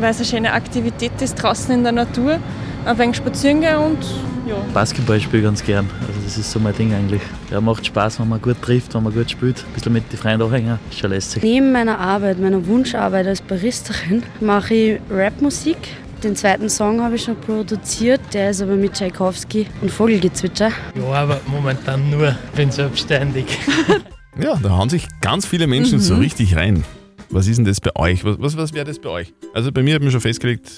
weil 0.00 0.10
es 0.12 0.16
eine 0.18 0.26
schöne 0.26 0.52
Aktivität 0.52 1.20
ist 1.20 1.34
draußen 1.34 1.74
in 1.74 1.82
der 1.82 1.92
Natur. 1.92 2.38
Ein 2.86 2.98
wenig 2.98 3.16
spazieren 3.16 3.60
gehen 3.60 3.76
und 3.76 3.98
ja. 4.46 4.56
Basketball 4.72 5.20
spiele 5.20 5.38
ich 5.38 5.44
ganz 5.44 5.64
gern. 5.64 5.88
Also 6.06 6.20
das 6.24 6.38
ist 6.38 6.50
so 6.50 6.58
mein 6.58 6.74
Ding 6.74 6.92
eigentlich. 6.92 7.22
Ja, 7.50 7.60
macht 7.60 7.86
Spaß, 7.86 8.20
wenn 8.20 8.28
man 8.28 8.40
gut 8.40 8.60
trifft, 8.62 8.94
wenn 8.94 9.02
man 9.02 9.12
gut 9.12 9.30
spielt. 9.30 9.58
Ein 9.58 9.72
bisschen 9.74 9.92
mit 9.92 10.10
den 10.12 10.18
Freunden 10.18 10.42
anhängen, 10.42 10.78
ist 10.90 10.98
schon 10.98 11.10
lässig. 11.10 11.42
Neben 11.42 11.72
meiner 11.72 11.98
Arbeit, 11.98 12.38
meiner 12.38 12.66
Wunscharbeit 12.66 13.26
als 13.26 13.40
Baristerin, 13.42 14.22
mache 14.40 14.74
ich 14.74 15.00
Rapmusik. 15.10 15.78
Den 16.22 16.36
zweiten 16.36 16.70
Song 16.70 17.02
habe 17.02 17.16
ich 17.16 17.24
schon 17.24 17.36
produziert, 17.36 18.20
der 18.32 18.50
ist 18.50 18.62
aber 18.62 18.76
mit 18.76 18.94
Tchaikovsky 18.94 19.66
und 19.82 19.90
Vogelgezwitscher. 19.90 20.70
Ja, 20.94 21.12
aber 21.12 21.40
momentan 21.46 22.08
nur, 22.08 22.34
bin 22.56 22.70
selbstständig. 22.70 23.46
Ja, 24.36 24.56
da 24.60 24.70
hauen 24.70 24.88
sich 24.88 25.06
ganz 25.20 25.46
viele 25.46 25.68
Menschen 25.68 26.00
so 26.00 26.16
richtig 26.16 26.56
rein. 26.56 26.84
Was 27.30 27.46
ist 27.46 27.56
denn 27.56 27.64
das 27.64 27.80
bei 27.80 27.94
euch? 27.96 28.24
Was, 28.24 28.36
was, 28.38 28.56
was 28.56 28.72
wäre 28.72 28.84
das 28.84 28.98
bei 29.00 29.08
euch? 29.08 29.32
Also 29.54 29.72
bei 29.72 29.82
mir 29.82 29.94
hat 29.96 30.02
mir 30.02 30.10
schon 30.10 30.20
festgelegt, 30.20 30.70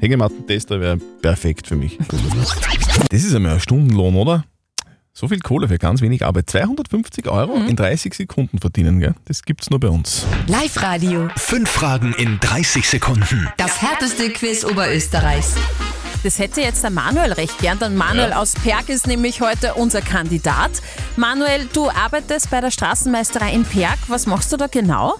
Hängemattentester 0.00 0.80
wäre 0.80 0.96
perfekt 1.22 1.66
für 1.66 1.76
mich. 1.76 1.98
Das 3.10 3.24
ist 3.24 3.34
einmal 3.34 3.54
ein 3.54 3.60
Stundenlohn, 3.60 4.14
oder? 4.16 4.44
So 5.12 5.26
viel 5.26 5.40
Kohle 5.40 5.66
für 5.66 5.78
ganz 5.78 6.00
wenig 6.00 6.24
Arbeit. 6.24 6.48
250 6.48 7.26
Euro 7.28 7.56
Mhm. 7.58 7.66
in 7.68 7.76
30 7.76 8.14
Sekunden 8.14 8.58
verdienen, 8.58 9.00
gell? 9.00 9.14
Das 9.24 9.42
gibt's 9.42 9.68
nur 9.68 9.80
bei 9.80 9.88
uns. 9.88 10.24
Live-Radio. 10.46 11.28
Fünf 11.36 11.68
Fragen 11.68 12.14
in 12.16 12.38
30 12.38 12.88
Sekunden. 12.88 13.48
Das 13.56 13.82
härteste 13.82 14.30
Quiz 14.30 14.64
Oberösterreichs. 14.64 15.54
Das 16.22 16.38
hätte 16.38 16.60
jetzt 16.60 16.82
der 16.84 16.90
Manuel 16.90 17.32
recht 17.32 17.58
gern, 17.58 17.78
denn 17.80 17.96
Manuel 17.96 18.30
Ja. 18.30 18.38
aus 18.38 18.54
Perg 18.54 18.88
ist 18.88 19.06
nämlich 19.08 19.40
heute 19.40 19.74
unser 19.74 20.02
Kandidat. 20.02 20.70
Manuel, 21.16 21.68
du 21.72 21.88
arbeitest 21.90 22.50
bei 22.50 22.60
der 22.60 22.70
Straßenmeisterei 22.70 23.52
in 23.52 23.64
Perg. 23.64 23.98
Was 24.08 24.26
machst 24.26 24.52
du 24.52 24.56
da 24.56 24.66
genau? 24.68 25.14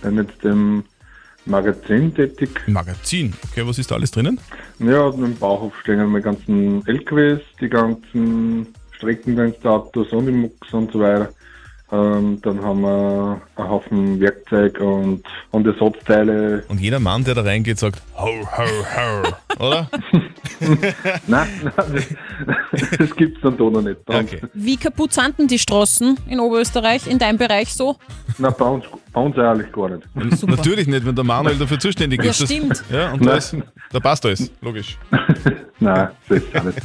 Bin 0.00 0.16
jetzt 0.16 0.44
im 0.44 0.84
Magazin 1.46 2.14
tätig. 2.14 2.50
Magazin? 2.66 3.34
Okay, 3.50 3.66
was 3.66 3.78
ist 3.78 3.90
da 3.90 3.96
alles 3.96 4.10
drinnen? 4.10 4.38
Ja, 4.78 5.02
und 5.02 5.24
im 5.24 5.36
Bauhof 5.36 5.74
stehen 5.80 6.04
meine 6.06 6.22
ganzen 6.22 6.86
LKWs, 6.86 7.40
die 7.60 7.68
ganzen 7.68 8.68
Streckendienstautos 8.92 10.12
und 10.12 10.26
die 10.26 10.32
Mucks 10.32 10.72
und 10.72 10.92
so 10.92 11.00
weiter. 11.00 11.30
Ähm, 11.92 12.40
dann 12.42 12.62
haben 12.62 12.82
wir 12.82 13.42
einen 13.56 13.68
Haufen 13.68 14.20
Werkzeug 14.20 14.78
und, 14.78 15.24
und 15.50 15.66
Ersatzteile. 15.66 16.62
Und 16.68 16.80
jeder 16.80 17.00
Mann, 17.00 17.24
der 17.24 17.34
da 17.34 17.42
reingeht, 17.42 17.80
sagt 17.80 18.00
ho, 18.16 18.28
ho, 18.28 18.64
ho, 18.64 19.58
oder? 19.66 19.90
nein, 21.26 21.48
nein, 21.62 22.04
das, 22.70 22.90
das 22.96 23.16
gibt's 23.16 23.40
dann 23.42 23.56
da 23.56 23.64
noch 23.64 23.82
nicht. 23.82 24.08
Uns. 24.08 24.30
Wie 24.54 24.76
kaputt 24.76 25.12
sind 25.14 25.36
denn 25.38 25.48
die 25.48 25.58
Straßen 25.58 26.16
in 26.28 26.38
Oberösterreich, 26.38 27.08
in 27.08 27.18
deinem 27.18 27.38
Bereich 27.38 27.74
so? 27.74 27.96
Nein, 28.38 28.54
bei 28.56 28.66
uns, 28.66 28.84
bei 29.12 29.20
uns 29.20 29.36
eigentlich 29.38 29.72
gar 29.72 29.88
nicht. 29.88 30.06
Natürlich 30.46 30.86
nicht, 30.86 31.04
wenn 31.04 31.14
der 31.14 31.24
Manuel 31.24 31.56
dafür 31.56 31.78
zuständig 31.78 32.22
Ja, 32.22 32.30
ist. 32.30 32.40
Das- 32.42 32.48
stimmt. 32.50 32.84
Ja, 32.90 33.12
und 33.12 33.24
da, 33.24 33.34
ist, 33.36 33.56
da 33.92 34.00
passt 34.00 34.24
alles, 34.26 34.50
logisch. 34.60 34.96
Nein, 35.80 36.08
das 36.28 36.38
ist 36.38 36.56
auch 36.56 36.64
nicht. 36.64 36.78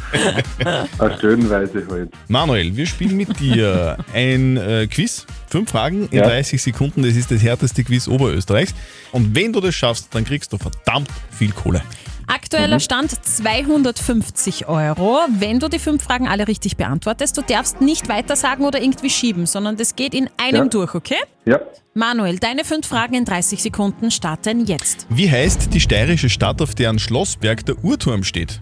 Auf 1.00 1.18
Stellenweise 1.18 1.86
halt. 1.90 2.10
Manuel, 2.28 2.76
wir 2.76 2.86
spielen 2.86 3.18
mit 3.18 3.40
dir 3.40 3.98
ein 4.14 4.58
äh, 4.58 4.88
Quiz. 4.88 5.26
Fünf 5.48 5.70
Fragen 5.72 6.08
in 6.10 6.18
Ja. 6.20 6.28
30 6.28 6.62
Sekunden. 6.62 7.04
Das 7.04 7.16
ist 7.16 7.30
das 7.32 7.42
härteste 7.44 7.84
Quiz 7.84 8.08
Oberösterreichs. 8.08 8.74
Und 9.12 9.36
wenn 9.36 9.54
du 9.54 9.60
das 9.62 9.76
schaffst, 9.76 10.14
dann 10.16 10.26
kriegst 10.26 10.52
du 10.52 10.58
verdammt 10.58 11.10
viel 11.32 11.52
Kohle. 11.52 11.82
Aktueller 12.28 12.76
Mhm. 12.78 12.80
Stand 12.82 13.12
250 13.26 14.68
Euro. 14.68 15.20
Wenn 15.30 15.60
du 15.60 15.68
die 15.70 15.80
fünf 15.80 16.04
Fragen 16.04 16.28
alle 16.28 16.48
richtig 16.48 16.78
beantwortest, 16.78 17.38
du 17.38 17.42
darfst 17.42 17.82
nicht 17.82 18.10
weiter 18.10 18.36
sagen 18.36 18.66
oder 18.66 18.82
irgendwie 18.82 19.10
schieben, 19.10 19.46
sondern 19.46 19.78
das 19.78 19.96
geht 19.96 20.14
in 20.14 20.30
einem 20.38 20.64
Ja. 20.64 20.70
durch, 20.70 20.96
okay? 20.96 21.18
Ja. 21.46 21.60
Manuel, 21.94 22.40
deine 22.40 22.64
fünf 22.66 22.88
Fragen 22.88 23.14
in 23.16 23.26
30 23.26 23.62
Sekunden 23.62 24.12
starten 24.12 24.66
jetzt. 24.66 25.06
Wie 25.10 25.30
heißt 25.30 25.74
die 25.74 25.80
steirische 25.80 26.30
Stadt, 26.30 26.62
auf 26.62 26.76
deren 26.76 27.00
Schlossberg 27.00 27.66
der 27.66 27.84
Uhrturm 27.84 28.24
steht? 28.24 28.60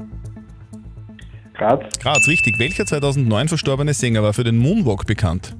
Graz. 1.55 1.81
Graz, 1.99 2.27
richtig. 2.27 2.59
Welcher 2.59 2.85
2009 2.85 3.47
verstorbene 3.47 3.93
Sänger 3.93 4.23
war 4.23 4.33
für 4.33 4.43
den 4.43 4.57
Moonwalk 4.57 5.05
bekannt? 5.05 5.55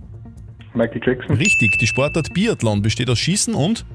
Michael 0.74 1.02
Jackson. 1.06 1.36
Richtig. 1.38 1.78
Die 1.78 1.88
Sportart 1.88 2.34
Biathlon 2.34 2.82
besteht 2.82 3.10
aus 3.10 3.20
Schießen 3.20 3.54
und? 3.54 3.86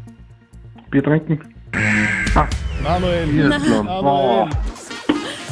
Bier 0.91 1.03
trinken. 1.03 1.41
Manuel. 2.83 3.27
Biathlon. 3.27 3.89
Oh. 3.89 4.49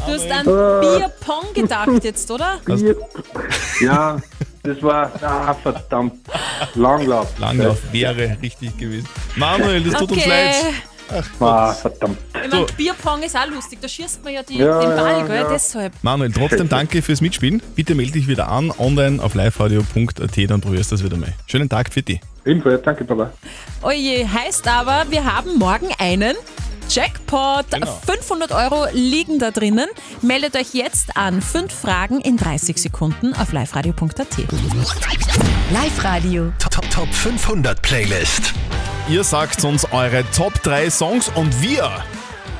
Du 0.07 0.13
hast 0.13 0.31
an 0.31 0.47
Äh. 0.47 0.99
Bierpong 0.99 1.53
gedacht 1.55 2.05
jetzt, 2.05 2.31
oder? 2.31 2.59
Bier. 2.65 2.97
Ja, 3.81 4.19
das 4.63 4.83
war, 4.83 5.11
ah, 5.23 5.55
verdammt, 5.55 6.15
Langlauf. 6.75 7.39
Langlauf 7.39 7.79
wäre 7.93 8.37
richtig 8.41 8.77
gewesen. 8.79 9.09
Manuel, 9.37 9.83
das 9.83 9.95
tut 9.95 10.13
uns 10.13 10.23
Okay. 10.23 10.51
Leid. 11.11 11.25
Ah, 11.41 11.73
verdammt. 11.73 12.19
Ich 12.45 12.51
meine, 12.53 12.67
Bierpong 12.77 13.23
ist 13.23 13.37
auch 13.37 13.47
lustig, 13.49 13.79
da 13.81 13.89
schießt 13.89 14.25
man 14.25 14.33
ja, 14.35 14.43
die, 14.43 14.59
Ja, 14.59 14.81
den 14.81 14.97
Ball, 14.97 15.19
ja, 15.21 15.27
gell? 15.27 15.37
ja. 15.37 15.49
Deshalb. 15.49 15.93
Manuel, 16.03 16.33
trotzdem 16.33 16.69
danke 16.69 17.03
fürs 17.03 17.21
Mitspielen. 17.21 17.63
Bitte 17.75 17.95
melde 17.95 18.13
dich 18.13 18.29
wieder 18.29 18.49
an, 18.49 18.73
online 18.79 19.23
auf 19.23 19.35
liveradio.at, 19.35 20.51
dann 20.51 20.61
probierst 20.61 20.91
du 20.93 20.97
das 20.97 21.05
wieder 21.05 21.17
mal. 21.17 21.33
Schönen 21.47 21.69
Tag 21.69 21.93
für 21.93 22.03
dich. 22.03 22.21
Ebenfalls, 22.45 22.83
danke, 22.83 23.05
Papa. 23.05 23.33
Oje, 23.83 24.31
heißt 24.33 24.69
aber, 24.69 25.05
wir 25.11 25.25
haben 25.25 25.59
morgen 25.59 25.89
einen 25.99 26.37
Jackpot. 26.89 27.71
Genau. 27.71 28.01
500 28.07 28.53
Euro 28.53 28.87
liegen 28.93 29.39
da 29.39 29.51
drinnen. 29.51 29.89
Meldet 30.23 30.57
euch 30.57 30.75
jetzt 30.75 31.17
an. 31.17 31.43
Fünf 31.43 31.73
Fragen 31.73 32.21
in 32.21 32.37
30 32.37 32.81
Sekunden 32.81 33.35
auf 33.35 33.53
liveradio.at. 33.53 34.27
Live-Radio. 35.73 36.53
Top, 36.59 36.91
Top 36.91 37.13
500 37.13 37.81
Playlist. 37.83 38.55
Ihr 39.09 39.25
sagt 39.25 39.65
uns 39.65 39.91
eure 39.93 40.25
Top 40.31 40.63
3 40.63 40.91
Songs 40.91 41.31
und 41.35 41.61
wir 41.63 41.91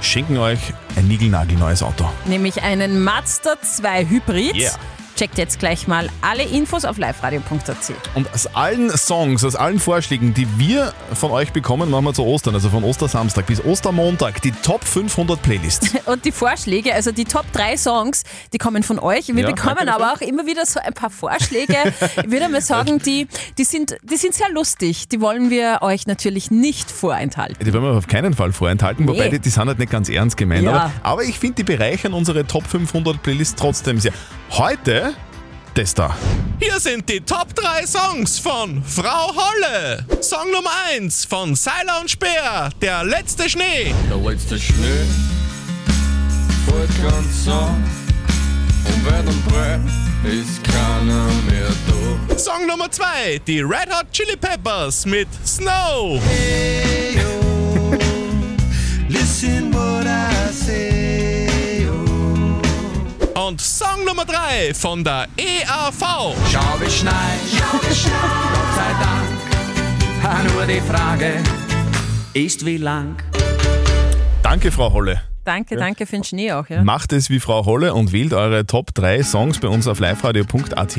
schenken 0.01 0.39
euch 0.39 0.59
ein 0.97 1.09
niegelnagelneues 1.09 1.83
Auto. 1.83 2.09
Nämlich 2.25 2.63
einen 2.63 3.03
Mazda 3.03 3.61
2 3.61 4.07
Hybrid. 4.09 4.55
Yeah. 4.55 4.73
Checkt 5.17 5.39
jetzt 5.39 5.59
gleich 5.59 5.89
mal 5.89 6.11
alle 6.21 6.43
Infos 6.43 6.85
auf 6.85 6.99
liveradio.at. 6.99 7.77
Und 8.15 8.31
aus 8.35 8.47
allen 8.55 8.91
Songs, 8.97 9.45
aus 9.45 9.57
allen 9.57 9.79
Vorschlägen, 9.81 10.35
die 10.35 10.47
wir 10.59 10.93
von 11.15 11.31
euch 11.31 11.53
bekommen, 11.55 11.91
machen 11.91 12.05
wir 12.05 12.13
zu 12.13 12.23
Ostern, 12.23 12.55
also 12.55 12.69
von 12.69 12.85
Ostersamstag 12.85 13.47
bis 13.47 13.65
Ostermontag, 13.65 14.43
die 14.43 14.53
Top 14.53 14.85
500 14.85 15.41
Playlist. 15.41 15.91
Und 16.07 16.25
die 16.27 16.33
Vorschläge, 16.33 16.93
also 16.95 17.13
die 17.13 17.25
Top 17.25 17.51
3 17.55 17.79
Songs, 17.79 18.25
die 18.53 18.59
kommen 18.59 18.83
von 18.83 18.99
euch. 18.99 19.29
Wir 19.29 19.43
Ja, 19.43 19.51
bekommen 19.53 19.89
aber 19.89 20.13
auch 20.13 20.21
immer 20.21 20.45
wieder 20.45 20.67
so 20.67 20.81
ein 20.81 20.93
paar 20.93 21.09
Vorschläge. 21.11 21.77
Ich 22.23 22.31
würde 22.31 22.51
mal 22.51 22.61
sagen, 22.61 22.99
die, 23.05 23.27
die, 23.57 23.65
sind, 23.65 23.97
die 24.03 24.17
sind 24.17 24.35
sehr 24.35 24.51
lustig. 24.51 25.09
Die 25.09 25.23
wollen 25.23 25.49
wir 25.49 25.79
euch 25.81 26.07
natürlich 26.07 26.51
nicht 26.51 26.91
vorenthalten. 26.91 27.57
Die 27.65 27.73
wollen 27.73 27.85
wir 27.85 27.93
auf 27.93 28.07
keinen 28.07 28.35
Fall 28.35 28.53
vorenthalten, 28.53 29.09
wobei 29.09 29.25
Nee. 29.25 29.31
die, 29.31 29.39
die 29.39 29.49
sind 29.51 29.67
halt 29.67 29.79
nicht 29.79 29.91
ganz 29.91 30.11
ernst 30.11 30.37
gemeint. 30.37 30.65
Ja. 30.65 30.73
Aber, 30.73 30.93
aber 31.03 31.23
ich 31.25 31.39
finde, 31.39 31.55
die 31.55 31.65
bereichern 31.65 32.13
unsere 32.13 32.47
Top 32.47 32.67
500 32.67 33.23
Playlist 33.23 33.59
trotzdem 33.59 33.99
sehr. 33.99 34.13
Heute 34.51 35.15
das 35.75 35.93
da. 35.93 36.17
Hier 36.59 36.81
sind 36.81 37.07
die 37.09 37.21
Top 37.21 37.55
3 37.55 37.87
Songs 37.87 38.39
von 38.39 38.83
Frau 38.83 39.35
Holle. 39.35 40.07
Song 40.23 40.51
Nummer 40.51 40.71
1 40.91 41.27
von 41.27 41.55
Seiler 41.55 42.01
und 42.01 42.11
Speer, 42.11 42.71
Der 42.81 43.05
letzte 43.05 43.49
Schnee. 43.51 43.95
Der 44.09 44.17
letzte 44.17 44.59
Schnee 44.59 45.05
fällt 46.65 47.03
ganz 47.03 47.47
an 47.49 47.85
und 48.87 49.07
weit 49.11 49.27
und 49.27 49.49
breit 49.49 49.81
ist 50.25 50.65
keiner 50.65 51.27
mehr 51.51 51.69
da. 52.29 52.39
Song 52.39 52.67
Nummer 52.67 52.91
2, 52.91 53.43
die 53.47 53.61
Red 53.61 53.91
Hot 53.93 54.11
Chili 54.13 54.37
Peppers 54.37 55.05
mit 55.05 55.29
Snow. 55.45 56.21
Listen 56.23 57.36
Und 63.57 63.63
Song 63.63 64.05
Nummer 64.05 64.27
3 64.27 64.75
von 64.75 65.03
der 65.03 65.29
EAV. 65.39 65.99
Schau 66.53 66.79
wie 66.79 66.91
schneit, 66.91 67.41
schau 67.51 67.79
wie 67.89 67.95
schneit, 67.95 68.13
Gott 68.53 68.75
sei 68.77 68.93
Dank. 70.43 70.53
Nur 70.53 70.67
die 70.67 70.81
Frage 70.83 71.43
ist 72.35 72.67
wie 72.67 72.77
lang. 72.77 73.17
Danke, 74.43 74.71
Frau 74.71 74.93
Holle. 74.93 75.23
Danke, 75.47 75.77
danke 75.77 76.05
für 76.05 76.17
den 76.17 76.25
Schnee 76.25 76.53
auch. 76.53 76.69
Ja. 76.69 76.85
Macht 76.85 77.15
es 77.15 77.31
wie 77.31 77.41
Frau 77.41 77.65
Holle 77.65 77.95
und 77.95 78.13
wählt 78.13 78.35
eure 78.35 78.67
Top 78.67 78.93
3 78.93 79.23
Songs 79.23 79.59
bei 79.59 79.69
uns 79.69 79.89
auf 79.89 80.01
liveradio.at. 80.01 80.99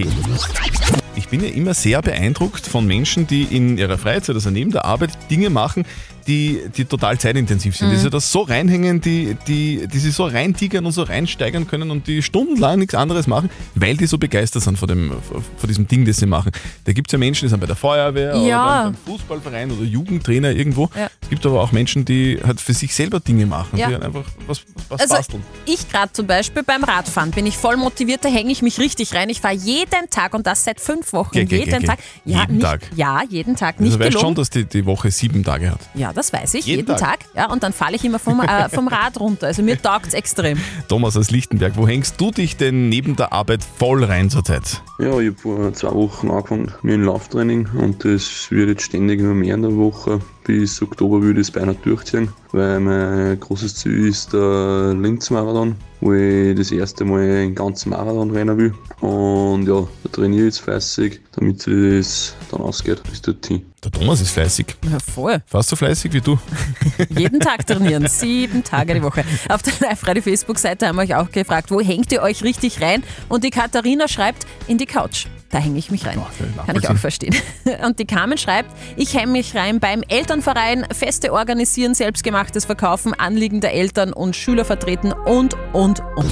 Ich 1.15 1.27
bin 1.27 1.43
ja 1.43 1.49
immer 1.49 1.75
sehr 1.75 2.01
beeindruckt 2.01 2.65
von 2.65 2.87
Menschen, 2.87 3.27
die 3.27 3.43
in 3.43 3.77
ihrer 3.77 3.99
Freizeit, 3.99 4.35
also 4.35 4.49
neben 4.49 4.71
der 4.71 4.83
Arbeit, 4.83 5.11
Dinge 5.29 5.51
machen, 5.51 5.85
die, 6.27 6.61
die 6.75 6.85
total 6.85 7.17
zeitintensiv 7.19 7.75
sind. 7.75 7.87
Mhm. 7.87 7.91
Die 7.91 7.97
sich 7.97 8.09
das 8.09 8.31
so 8.31 8.41
reinhängen, 8.41 9.01
die, 9.01 9.37
die, 9.47 9.87
die 9.87 9.99
sich 9.99 10.13
so 10.13 10.25
reintigern 10.25 10.85
und 10.85 10.91
so 10.91 11.03
reinsteigern 11.03 11.67
können 11.67 11.89
und 11.91 12.07
die 12.07 12.21
stundenlang 12.21 12.79
nichts 12.79 12.95
anderes 12.95 13.27
machen, 13.27 13.49
weil 13.75 13.95
die 13.97 14.05
so 14.07 14.17
begeistert 14.17 14.63
sind 14.63 14.77
von, 14.77 14.87
dem, 14.87 15.11
von 15.21 15.67
diesem 15.67 15.87
Ding, 15.87 16.05
das 16.05 16.17
sie 16.17 16.25
machen. 16.25 16.51
Da 16.85 16.91
gibt 16.93 17.07
es 17.09 17.11
ja 17.13 17.17
Menschen, 17.19 17.45
die 17.45 17.49
sind 17.49 17.59
bei 17.59 17.65
der 17.67 17.75
Feuerwehr 17.75 18.35
Ja. 18.35 18.63
oder 18.63 18.83
beim, 18.83 18.93
beim 18.93 18.95
Fußballverein 19.17 19.71
oder 19.71 19.83
Jugendtrainer 19.83 20.51
irgendwo. 20.51 20.89
Ja. 20.95 21.09
Es 21.21 21.29
gibt 21.29 21.45
aber 21.45 21.61
auch 21.61 21.71
Menschen, 21.71 22.05
die 22.05 22.39
halt 22.45 22.59
für 22.61 22.73
sich 22.73 22.93
selber 22.93 23.19
Dinge 23.19 23.45
machen, 23.45 23.77
Ja. 23.77 23.87
die 23.87 23.93
halt 23.95 24.03
einfach 24.03 24.25
was, 24.47 24.61
was 24.89 25.01
Also 25.01 25.15
basteln. 25.15 25.43
ich 25.65 25.89
gerade 25.89 26.11
zum 26.13 26.27
Beispiel 26.27 26.63
beim 26.63 26.83
Radfahren 26.83 27.31
bin 27.31 27.45
ich 27.45 27.57
voll 27.57 27.77
motiviert, 27.77 28.23
da 28.25 28.29
hänge 28.29 28.51
ich 28.51 28.61
mich 28.61 28.79
richtig 28.79 29.13
rein. 29.13 29.29
Ich 29.29 29.41
fahre 29.41 29.55
jeden 29.55 30.09
Tag 30.09 30.33
und 30.33 30.45
das 30.47 30.63
seit 30.63 30.79
fünf 30.79 31.13
Wochen. 31.13 31.31
Geh, 31.33 31.45
geh, 31.45 31.59
jeden 31.65 31.79
geh. 31.81 31.87
Tag. 31.87 31.99
Ja, 32.25 32.41
Jeden 32.41 32.55
nicht, 32.57 32.63
Tag. 32.65 32.81
Ja, 32.95 33.21
jeden 33.29 33.55
Tag. 33.55 33.79
Nicht 33.79 33.89
Also 33.89 33.99
weißt 33.99 34.09
gelogen. 34.09 34.25
schon, 34.27 34.35
dass 34.35 34.49
die, 34.49 34.65
die 34.65 34.85
Woche 34.85 35.11
sieben 35.11 35.43
Tage 35.43 35.71
hat. 35.71 35.79
ja, 35.93 36.13
das 36.17 36.33
weiß 36.33 36.55
ich. 36.55 36.65
Jeden 36.65 36.87
Jeden, 36.87 36.97
Tag. 36.97 37.19
Tag. 37.21 37.29
Ja, 37.35 37.51
und 37.51 37.63
dann 37.63 37.73
falle 37.73 37.95
ich 37.95 38.03
immer 38.03 38.19
vom, 38.19 38.41
äh, 38.41 38.69
vom 38.69 38.87
Rad 38.87 39.19
runter. 39.19 39.47
Also 39.47 39.63
mir 39.63 39.81
taugt 39.81 40.07
es 40.07 40.13
extrem. 40.13 40.59
Thomas 40.87 41.15
aus 41.15 41.31
Lichtenberg, 41.31 41.77
wo 41.77 41.87
hängst 41.87 42.19
du 42.19 42.31
dich 42.31 42.57
denn 42.57 42.89
neben 42.89 43.15
der 43.15 43.33
Arbeit 43.33 43.61
voll 43.63 44.03
rein 44.03 44.29
zurzeit? 44.29 44.81
Ja, 44.99 45.19
ich 45.19 45.27
habe 45.27 45.37
vor 45.37 45.73
zwei 45.73 45.93
Wochen 45.93 46.31
angefangen 46.31 46.71
mit 46.81 46.95
dem 46.95 47.03
Lauftraining 47.03 47.67
und 47.77 48.03
das 48.03 48.49
wird 48.49 48.69
jetzt 48.69 48.81
ständig 48.81 49.19
immer 49.19 49.35
mehr 49.35 49.53
in 49.53 49.61
der 49.61 49.75
Woche. 49.75 50.19
Bis 50.43 50.81
Oktober 50.81 51.21
würde 51.21 51.41
ich 51.41 51.47
es 51.47 51.51
beinahe 51.51 51.75
durchziehen, 51.75 52.29
weil 52.51 52.79
mein 52.79 53.39
großes 53.39 53.75
Ziel 53.75 54.07
ist 54.07 54.33
der 54.33 54.95
Linz-Marathon, 54.99 55.75
wo 56.01 56.13
ich 56.13 56.55
das 56.55 56.71
erste 56.71 57.05
Mal 57.05 57.21
einen 57.21 57.53
ganzen 57.53 57.91
Marathon 57.91 58.31
rennen 58.31 58.57
will. 58.57 58.73
Und 59.01 59.67
ja, 59.67 59.87
da 60.03 60.09
trainiere 60.09 60.47
ich 60.47 60.55
jetzt 60.55 60.61
fleißig, 60.61 61.19
damit 61.33 61.61
sich 61.61 61.97
das 61.97 62.35
dann 62.49 62.61
ausgeht 62.61 63.03
bis 63.03 63.21
dorthin. 63.21 63.61
Der 63.83 63.91
Thomas 63.91 64.21
ist 64.21 64.31
fleißig. 64.31 64.75
Ja, 64.91 64.97
voll. 64.99 65.39
Fast 65.45 65.69
so 65.69 65.75
fleißig 65.75 66.11
wie 66.11 66.21
du. 66.21 66.39
Jeden 67.09 67.39
Tag 67.39 67.67
trainieren, 67.67 68.07
sieben 68.09 68.63
Tage 68.63 68.95
die 68.95 69.03
Woche. 69.03 69.23
Auf 69.49 69.61
der 69.61 69.73
Live-Radio 69.79 70.23
Facebook-Seite 70.23 70.87
haben 70.87 70.95
wir 70.95 71.03
euch 71.03 71.15
auch 71.15 71.29
gefragt, 71.29 71.69
wo 71.69 71.79
hängt 71.79 72.11
ihr 72.11 72.23
euch 72.23 72.43
richtig 72.43 72.81
rein? 72.81 73.03
Und 73.29 73.43
die 73.43 73.51
Katharina 73.51 74.07
schreibt, 74.07 74.47
in 74.67 74.79
die 74.79 74.86
Couch. 74.87 75.27
Da 75.49 75.59
hänge 75.59 75.77
ich 75.77 75.91
mich 75.91 76.05
rein. 76.05 76.21
Kann 76.65 76.75
ich 76.75 76.89
auch 76.89 76.97
verstehen. 76.97 77.35
Und 77.85 77.99
die 77.99 78.05
Carmen 78.05 78.37
schreibt, 78.37 78.71
ich 78.95 79.13
hänge 79.13 79.31
mich 79.31 79.55
rein 79.55 79.79
beim 79.79 80.03
Elternverein, 80.07 80.85
Feste 80.91 81.31
organisieren, 81.31 81.93
selbstgemachtes 81.93 82.65
Verkaufen, 82.65 83.13
Anliegen 83.13 83.61
der 83.61 83.73
Eltern 83.73 84.13
und 84.13 84.35
Schüler 84.35 84.65
vertreten 84.65 85.13
und, 85.13 85.55
und, 85.73 86.01
und. 86.15 86.31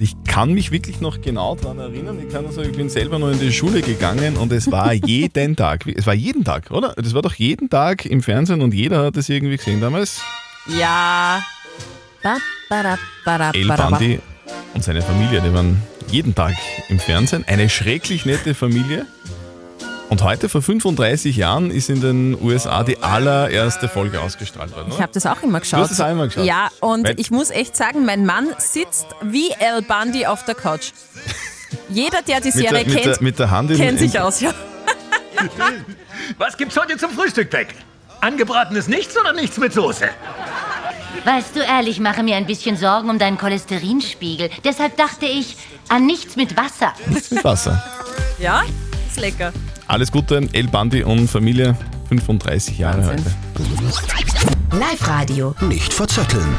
Ich 0.00 0.14
kann 0.24 0.52
mich 0.52 0.70
wirklich 0.70 1.00
noch 1.00 1.20
genau 1.20 1.54
daran 1.54 1.78
erinnern. 1.78 2.18
Ich 2.18 2.32
kann 2.32 2.46
also, 2.46 2.62
ich 2.62 2.72
bin 2.72 2.88
selber 2.88 3.18
noch 3.18 3.30
in 3.30 3.38
die 3.38 3.52
Schule 3.52 3.82
gegangen 3.82 4.36
und 4.36 4.52
es 4.52 4.70
war 4.70 4.92
jeden 5.06 5.56
Tag. 5.56 5.86
Es 5.86 6.06
war 6.06 6.14
jeden 6.14 6.44
Tag, 6.44 6.70
oder? 6.70 6.94
Das 6.96 7.14
war 7.14 7.22
doch 7.22 7.34
jeden 7.34 7.70
Tag 7.70 8.04
im 8.04 8.22
Fernsehen 8.22 8.62
und 8.62 8.74
jeder 8.74 9.04
hat 9.04 9.16
es 9.16 9.28
irgendwie 9.28 9.56
gesehen 9.56 9.80
damals. 9.80 10.20
Ja. 10.66 11.42
Ba, 12.22 12.36
ba, 12.68 12.82
da, 12.82 12.98
ba, 13.24 13.38
da, 13.38 13.50
El. 13.52 13.66
Bandi 13.66 14.20
und 14.74 14.82
seine 14.84 15.02
Familie, 15.02 15.40
die 15.40 15.52
waren 15.52 15.82
jeden 16.12 16.34
Tag 16.34 16.54
im 16.88 17.00
Fernsehen. 17.00 17.44
Eine 17.48 17.68
schrecklich 17.68 18.26
nette 18.26 18.54
Familie. 18.54 19.06
Und 20.10 20.22
heute, 20.22 20.50
vor 20.50 20.60
35 20.60 21.36
Jahren, 21.36 21.70
ist 21.70 21.88
in 21.88 22.02
den 22.02 22.36
USA 22.38 22.84
die 22.84 22.98
allererste 23.02 23.88
Folge 23.88 24.20
ausgestrahlt 24.20 24.72
worden. 24.76 24.88
Ich 24.88 24.94
Oder? 24.94 25.02
habe 25.04 25.12
das 25.14 25.24
auch 25.24 25.42
immer 25.42 25.60
geschaut. 25.60 25.78
Du 25.78 25.82
hast 25.84 25.90
das 25.92 26.00
auch 26.02 26.10
immer 26.10 26.26
geschaut? 26.26 26.44
Ja, 26.44 26.68
und 26.80 27.08
Weil- 27.08 27.18
ich 27.18 27.30
muss 27.30 27.48
echt 27.48 27.74
sagen, 27.74 28.04
mein 28.04 28.26
Mann 28.26 28.48
sitzt 28.58 29.06
wie 29.22 29.50
El 29.58 29.80
Bundy 29.80 30.26
auf 30.26 30.44
der 30.44 30.54
Couch. 30.54 30.92
Jeder, 31.88 32.20
der 32.28 32.40
die 32.42 32.48
Mit 32.48 32.54
Serie 32.54 32.70
der- 32.70 32.84
mit 32.84 33.02
kennt, 33.02 33.06
der- 33.16 33.22
mit 33.22 33.38
der 33.38 33.50
Hand 33.50 33.70
in- 33.70 33.76
kennt 33.78 33.98
sich 34.00 34.20
aus. 34.20 34.40
Ja. 34.42 34.52
Was 36.36 36.58
gibt's 36.58 36.76
heute 36.78 36.98
zum 36.98 37.10
Frühstück, 37.10 37.48
Beck? 37.48 37.68
Angebratenes 38.20 38.88
Nichts 38.88 39.16
oder 39.18 39.32
nichts 39.32 39.56
mit 39.56 39.72
Soße? 39.72 40.10
Weißt 41.24 41.54
du, 41.56 41.60
ehrlich, 41.60 42.00
mache 42.00 42.22
mir 42.22 42.36
ein 42.36 42.46
bisschen 42.46 42.76
Sorgen 42.76 43.08
um 43.10 43.18
deinen 43.18 43.38
Cholesterinspiegel. 43.38 44.50
Deshalb 44.64 44.96
dachte 44.96 45.26
ich 45.26 45.56
an 45.88 46.06
nichts 46.06 46.36
mit 46.36 46.56
Wasser. 46.56 46.92
Nichts 47.06 47.30
mit 47.30 47.44
Wasser. 47.44 47.82
ja, 48.38 48.62
ist 49.08 49.20
lecker. 49.20 49.52
Alles 49.88 50.10
Gute, 50.10 50.48
El 50.52 50.68
Bandi 50.68 51.02
und 51.04 51.28
Familie, 51.28 51.76
35 52.08 52.78
Jahre 52.78 53.06
Wahnsinn. 53.06 53.34
heute. 53.56 54.78
Live-Radio. 54.78 55.54
Nicht 55.60 55.92
verzetteln. 55.92 56.56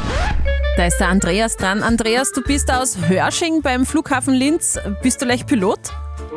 Da 0.76 0.86
ist 0.86 0.98
der 0.98 1.08
Andreas 1.08 1.56
dran. 1.56 1.82
Andreas, 1.82 2.32
du 2.32 2.42
bist 2.42 2.70
aus 2.70 2.96
Hörsching 3.08 3.62
beim 3.62 3.84
Flughafen 3.86 4.34
Linz. 4.34 4.78
Bist 5.02 5.20
du 5.22 5.26
leicht 5.26 5.46
Pilot? 5.46 5.78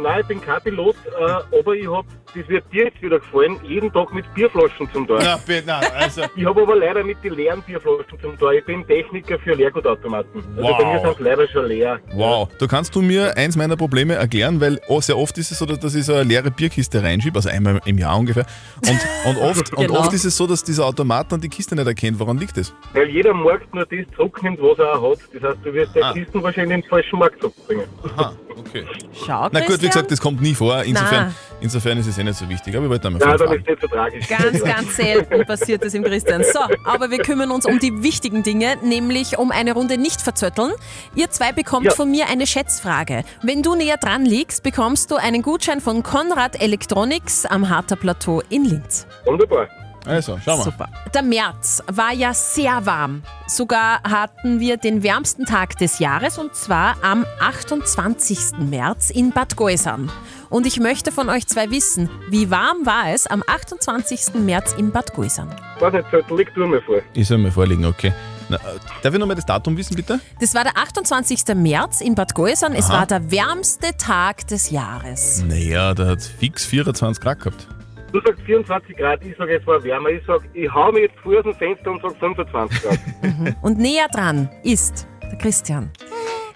Nein, 0.02 0.22
ich 0.22 0.28
bin 0.28 0.42
kein 0.42 0.62
Pilot, 0.62 0.96
äh, 1.06 1.60
aber 1.60 1.74
ich 1.74 1.88
hab, 1.88 2.06
das 2.38 2.48
wird 2.50 2.64
dir 2.72 2.86
jetzt 2.86 3.02
wieder 3.02 3.20
gefallen, 3.20 3.58
jeden 3.64 3.92
Tag 3.92 4.14
mit 4.14 4.32
Bierflaschen 4.34 4.90
zum 4.94 5.08
Tor. 5.08 5.22
Ja, 5.22 5.38
bitte, 5.46 5.68
nein, 5.68 5.84
also. 5.96 6.22
Ich 6.36 6.46
habe 6.46 6.62
aber 6.62 6.76
leider 6.76 7.04
mit 7.04 7.24
den 7.24 7.34
leeren 7.34 7.62
Bierflaschen 7.64 8.20
zum 8.22 8.38
Tor. 8.38 8.54
Ich 8.54 8.64
bin 8.66 8.86
Techniker 8.88 9.40
für 9.40 9.54
Leergutautomaten. 9.54 10.44
Also 10.58 10.62
bei 10.78 10.86
mir 10.86 11.02
Wow. 11.04 11.16
sind 11.18 11.26
leider 11.26 11.48
schon 11.48 11.66
leer. 11.66 12.00
Wow. 12.14 12.50
Du 12.60 12.68
kannst 12.68 12.96
du 12.96 13.02
mir 13.02 13.36
eins 13.38 13.56
meiner 13.58 13.76
Probleme 13.76 14.16
erklären, 14.16 14.62
weil 14.62 14.80
oh, 14.88 15.02
sehr 15.02 15.18
oft 15.18 15.38
ist 15.38 15.52
es 15.52 15.60
so, 15.60 15.66
dass 15.66 15.96
ich 15.96 16.06
so 16.06 16.14
eine 16.14 16.24
leere 16.24 16.52
Bierkiste 16.52 17.02
reinschiebe, 17.04 17.38
also 17.38 17.50
einmal 17.50 17.80
im 17.86 17.98
Jahr 17.98 18.18
ungefähr. 18.18 18.46
Und, 18.88 19.00
und, 19.36 19.38
oft, 19.42 19.74
und 19.78 19.88
Genau. 19.88 20.00
oft 20.00 20.14
ist 20.14 20.26
es 20.26 20.36
so, 20.38 20.46
dass 20.48 20.64
dieser 20.64 20.86
Automat 20.86 21.32
dann 21.32 21.42
die 21.42 21.50
Kiste 21.50 21.76
nicht 21.76 21.88
erkennt. 21.88 22.20
Woran 22.20 22.38
liegt 22.38 22.58
das? 22.58 22.74
Weil 22.94 23.10
jeder 23.10 23.34
Markt 23.34 23.74
nur 23.74 23.86
das 23.86 24.00
zurücknimmt, 24.16 24.60
was 24.62 24.78
er 24.80 25.00
auch 25.00 25.12
hat. 25.12 25.20
Das 25.34 25.44
heißt, 25.44 25.58
du 25.64 25.74
wirst 25.74 25.98
Ah. 26.02 26.14
Kisten 26.14 26.44
wahrscheinlich 26.44 26.76
in 26.76 26.82
den 26.82 26.90
falschen 26.90 27.18
Markt 27.20 27.40
zurückbringen. 27.40 27.86
Aha, 28.18 28.34
okay. 28.58 28.86
Schau, 29.26 29.50
Na 29.52 29.62
gut, 29.62 29.82
wie 29.82 29.88
gesagt, 29.88 30.12
das 30.12 30.20
kommt 30.22 30.42
nie 30.42 30.54
vor. 30.54 30.84
Insofern, 30.84 31.26
Nein. 31.28 31.36
insofern 31.62 31.98
ist 31.98 32.08
es 32.08 32.18
eh 32.18 32.24
nicht 32.28 32.38
so 32.38 32.48
wichtig. 32.50 32.76
Aber 32.76 32.86
ich 32.86 32.90
wollte 32.92 33.08
einmal 33.08 33.20
Nein, 33.22 33.38
dann 33.38 33.48
fragen. 33.48 33.62
ist 33.62 33.68
nicht 33.68 33.82
so 33.82 33.88
tragisch. 33.88 34.28
Ganz, 34.28 34.64
ganz 34.64 34.96
selten 34.96 35.46
passiert 35.46 35.84
es 35.84 35.94
im 35.94 36.04
Christian. 36.04 36.44
So, 36.44 36.60
aber 36.86 37.10
wir 37.10 37.20
kümmern 37.20 37.52
uns 37.52 37.66
um 37.66 37.80
die 37.80 38.04
wichtigen 38.04 38.44
Dinge, 38.44 38.76
nämlich 38.84 39.38
um 39.38 39.52
eine 39.52 39.74
Runde 39.74 39.98
nicht 39.98 40.22
verzötteln. 40.22 40.72
Ihr 41.16 41.30
zwei 41.32 41.52
bekommt 41.52 41.86
Ja. 41.88 41.92
von 41.94 42.12
mir 42.12 42.28
eine 42.28 42.46
Schätzfrage. 42.48 43.24
Wenn 43.42 43.64
du 43.64 43.76
näher 43.76 43.98
dran 43.98 44.26
liegst, 44.26 44.64
bekommst 44.64 45.10
du 45.12 45.16
einen 45.16 45.42
Gutschein 45.42 45.82
von 45.82 46.04
Konrad 46.04 46.62
Electronics 46.62 47.46
am 47.46 47.70
Harter 47.70 47.96
Plateau 47.96 48.42
in 48.50 48.66
Linz. 48.66 49.08
Wunderbar. 49.26 49.68
Also, 50.08 50.40
schau 50.44 50.58
mal. 50.58 50.64
Super. 50.64 50.90
Der 51.14 51.24
März 51.24 51.84
war 51.88 52.14
ja 52.14 52.34
sehr 52.34 52.86
warm. 52.86 53.24
Sogar 53.48 54.02
hatten 54.04 54.60
wir 54.60 54.78
den 54.78 55.04
wärmsten 55.04 55.46
Tag 55.46 55.78
des 55.78 56.00
Jahres 56.00 56.38
und 56.38 56.56
zwar 56.56 56.96
am 57.04 57.26
28. 57.40 58.58
März 58.60 59.10
in 59.10 59.32
Bad 59.32 59.56
Goisern. 59.56 60.10
Und 60.50 60.66
ich 60.66 60.80
möchte 60.80 61.12
von 61.12 61.30
euch 61.30 61.46
zwei 61.48 61.70
wissen, 61.72 62.10
wie 62.30 62.50
warm 62.50 62.86
war 62.86 63.12
es 63.14 63.28
am 63.28 63.44
28. 63.46 64.36
März 64.36 64.74
in 64.74 64.92
Bad 64.92 65.14
Goisern? 65.14 65.54
Weiß 65.80 65.94
nicht, 65.94 66.10
Zettel, 66.10 66.38
leg 66.38 66.54
du 66.54 66.66
mir 66.66 66.82
vor. 66.82 67.02
Ich 67.14 67.28
soll 67.28 67.38
mir 67.38 67.52
vorlegen, 67.52 67.86
okay. 67.86 68.14
Na, 68.50 68.56
äh, 68.56 68.60
darf 69.04 69.14
ich 69.14 69.20
nochmal 69.20 69.36
das 69.36 69.46
Datum 69.46 69.76
wissen, 69.76 69.96
bitte? 69.96 70.22
Das 70.40 70.56
war 70.56 70.64
der 70.64 70.78
28. 70.78 71.54
März 71.56 72.00
in 72.00 72.16
Bad 72.16 72.34
Goisern. 72.34 72.74
Es 72.74 72.86
Aha. 72.86 73.00
war 73.00 73.06
der 73.06 73.30
wärmste 73.30 73.96
Tag 73.98 74.48
des 74.48 74.70
Jahres. 74.70 75.44
Naja, 75.46 75.94
der 75.94 76.08
hat 76.08 76.22
fix 76.24 76.66
24 76.66 77.22
Grad 77.22 77.40
gehabt. 77.40 77.68
Du 78.12 78.22
sagst 78.22 78.42
24 78.46 78.96
Grad, 78.98 79.24
ich 79.24 79.36
sage, 79.38 79.58
es 79.58 79.68
war 79.68 79.84
wärmer. 79.84 80.10
Ich 80.10 80.26
sage, 80.26 80.44
ich 80.54 80.74
hau 80.74 80.92
mir 80.92 81.02
jetzt 81.02 81.18
vor 81.20 81.38
aus 81.38 81.44
dem 81.44 81.54
Fenster 81.56 81.92
und 81.92 82.02
sage 82.02 82.16
25 82.20 82.82
Grad. 82.82 83.00
Und 83.62 83.78
näher 83.78 84.08
dran 84.12 84.50
ist 84.64 85.08
der 85.24 85.38
Christian. 85.38 85.92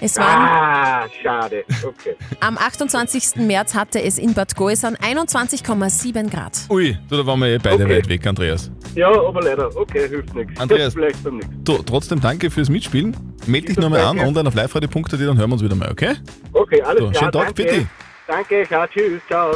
Es 0.04 0.18
waren 0.18 0.28
ah, 0.28 1.06
schade. 1.22 1.64
Okay. 1.86 2.16
am 2.40 2.58
28. 2.58 3.36
März 3.36 3.76
hatte 3.76 4.02
es 4.02 4.18
in 4.18 4.34
Bad 4.34 4.56
Goisern 4.56 4.96
21,7 4.96 6.30
Grad. 6.32 6.58
Ui, 6.72 6.98
du, 7.08 7.18
da 7.18 7.26
waren 7.26 7.40
wir 7.40 7.50
eh 7.50 7.60
beide 7.60 7.88
weit 7.88 8.10
weg, 8.10 8.26
Andreas. 8.26 8.72
Ja, 8.96 9.10
aber 9.12 9.42
leider. 9.44 9.70
Okay, 9.76 10.08
hilft 10.10 10.34
nichts. 10.34 10.60
Andreas. 10.60 10.94
Vielleicht 10.96 11.24
beim 11.24 11.36
nächsten. 11.36 11.64
Du, 11.64 11.78
trotzdem 11.84 12.20
danke 12.20 12.50
fürs 12.50 12.70
Mitspielen. 12.70 13.16
Meld 13.46 13.70
dich 13.70 13.78
nochmal 13.78 14.02
an 14.02 14.20
online 14.20 14.48
auf 14.48 14.56
liveradio.at, 14.56 15.14
dann 15.14 15.38
hören 15.38 15.50
wir 15.50 15.54
uns 15.54 15.64
wieder 15.64 15.76
mal, 15.76 15.92
okay? 15.92 16.16
Okay, 16.54 16.82
alles 16.82 17.00
So, 17.04 17.10
klar. 17.10 17.20
schönen 17.20 17.32
Tag, 17.32 17.56
danke. 17.56 17.64
bitte. 17.64 17.88
Danke, 18.28 18.64
ciao, 18.68 18.88
tschüss, 18.88 19.22
ciao. 19.28 19.52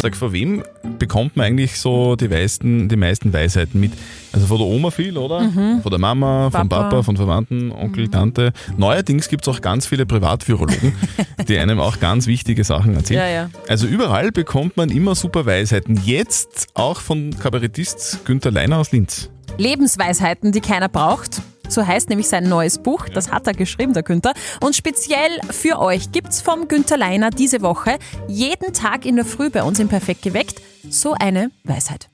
Sag, 0.00 0.16
von 0.16 0.32
wem 0.32 0.62
bekommt 0.98 1.36
man 1.36 1.46
eigentlich 1.46 1.78
so 1.78 2.16
die 2.16 2.28
meisten, 2.28 2.88
die 2.88 2.96
meisten 2.96 3.32
Weisheiten 3.32 3.80
mit? 3.80 3.92
Also 4.32 4.46
von 4.46 4.58
der 4.58 4.66
Oma 4.66 4.90
viel, 4.90 5.16
oder? 5.16 5.40
Mhm. 5.40 5.82
Von 5.82 5.90
der 5.90 5.98
Mama, 5.98 6.50
vom 6.50 6.68
Papa. 6.68 6.84
Papa, 6.84 7.02
von 7.02 7.16
Verwandten, 7.16 7.70
Onkel, 7.70 8.08
Tante. 8.08 8.52
Neuerdings 8.76 9.28
gibt 9.28 9.46
es 9.46 9.54
auch 9.54 9.60
ganz 9.60 9.86
viele 9.86 10.06
Privatvirologen, 10.06 10.94
die 11.48 11.58
einem 11.58 11.80
auch 11.80 12.00
ganz 12.00 12.26
wichtige 12.26 12.64
Sachen 12.64 12.94
erzählen. 12.94 13.20
Ja, 13.20 13.28
ja. 13.28 13.50
Also 13.68 13.86
überall 13.86 14.32
bekommt 14.32 14.76
man 14.76 14.90
immer 14.90 15.14
super 15.14 15.46
Weisheiten. 15.46 16.00
Jetzt 16.04 16.68
auch 16.74 17.00
von 17.00 17.36
Kabarettist 17.38 18.24
Günther 18.24 18.50
Leiner 18.50 18.78
aus 18.78 18.92
Linz. 18.92 19.30
Lebensweisheiten, 19.58 20.52
die 20.52 20.60
keiner 20.60 20.88
braucht. 20.88 21.42
So 21.68 21.86
heißt 21.86 22.10
nämlich 22.10 22.28
sein 22.28 22.48
neues 22.48 22.78
Buch. 22.78 23.08
Das 23.08 23.30
hat 23.30 23.46
er 23.46 23.54
geschrieben, 23.54 23.94
der 23.94 24.02
Günther. 24.02 24.34
Und 24.60 24.76
speziell 24.76 25.40
für 25.50 25.78
euch 25.78 26.12
gibt's 26.12 26.40
vom 26.42 26.68
Günther 26.68 26.98
Leiner 26.98 27.30
diese 27.30 27.62
Woche 27.62 27.98
jeden 28.28 28.72
Tag 28.74 29.06
in 29.06 29.16
der 29.16 29.24
Früh 29.24 29.48
bei 29.48 29.62
uns 29.62 29.78
im 29.78 29.88
Perfekt 29.88 30.22
geweckt 30.22 30.60
so 30.90 31.14
eine 31.14 31.50
Weisheit. 31.64 32.08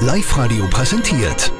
Live-Radio 0.00 0.66
präsentiert. 0.68 1.52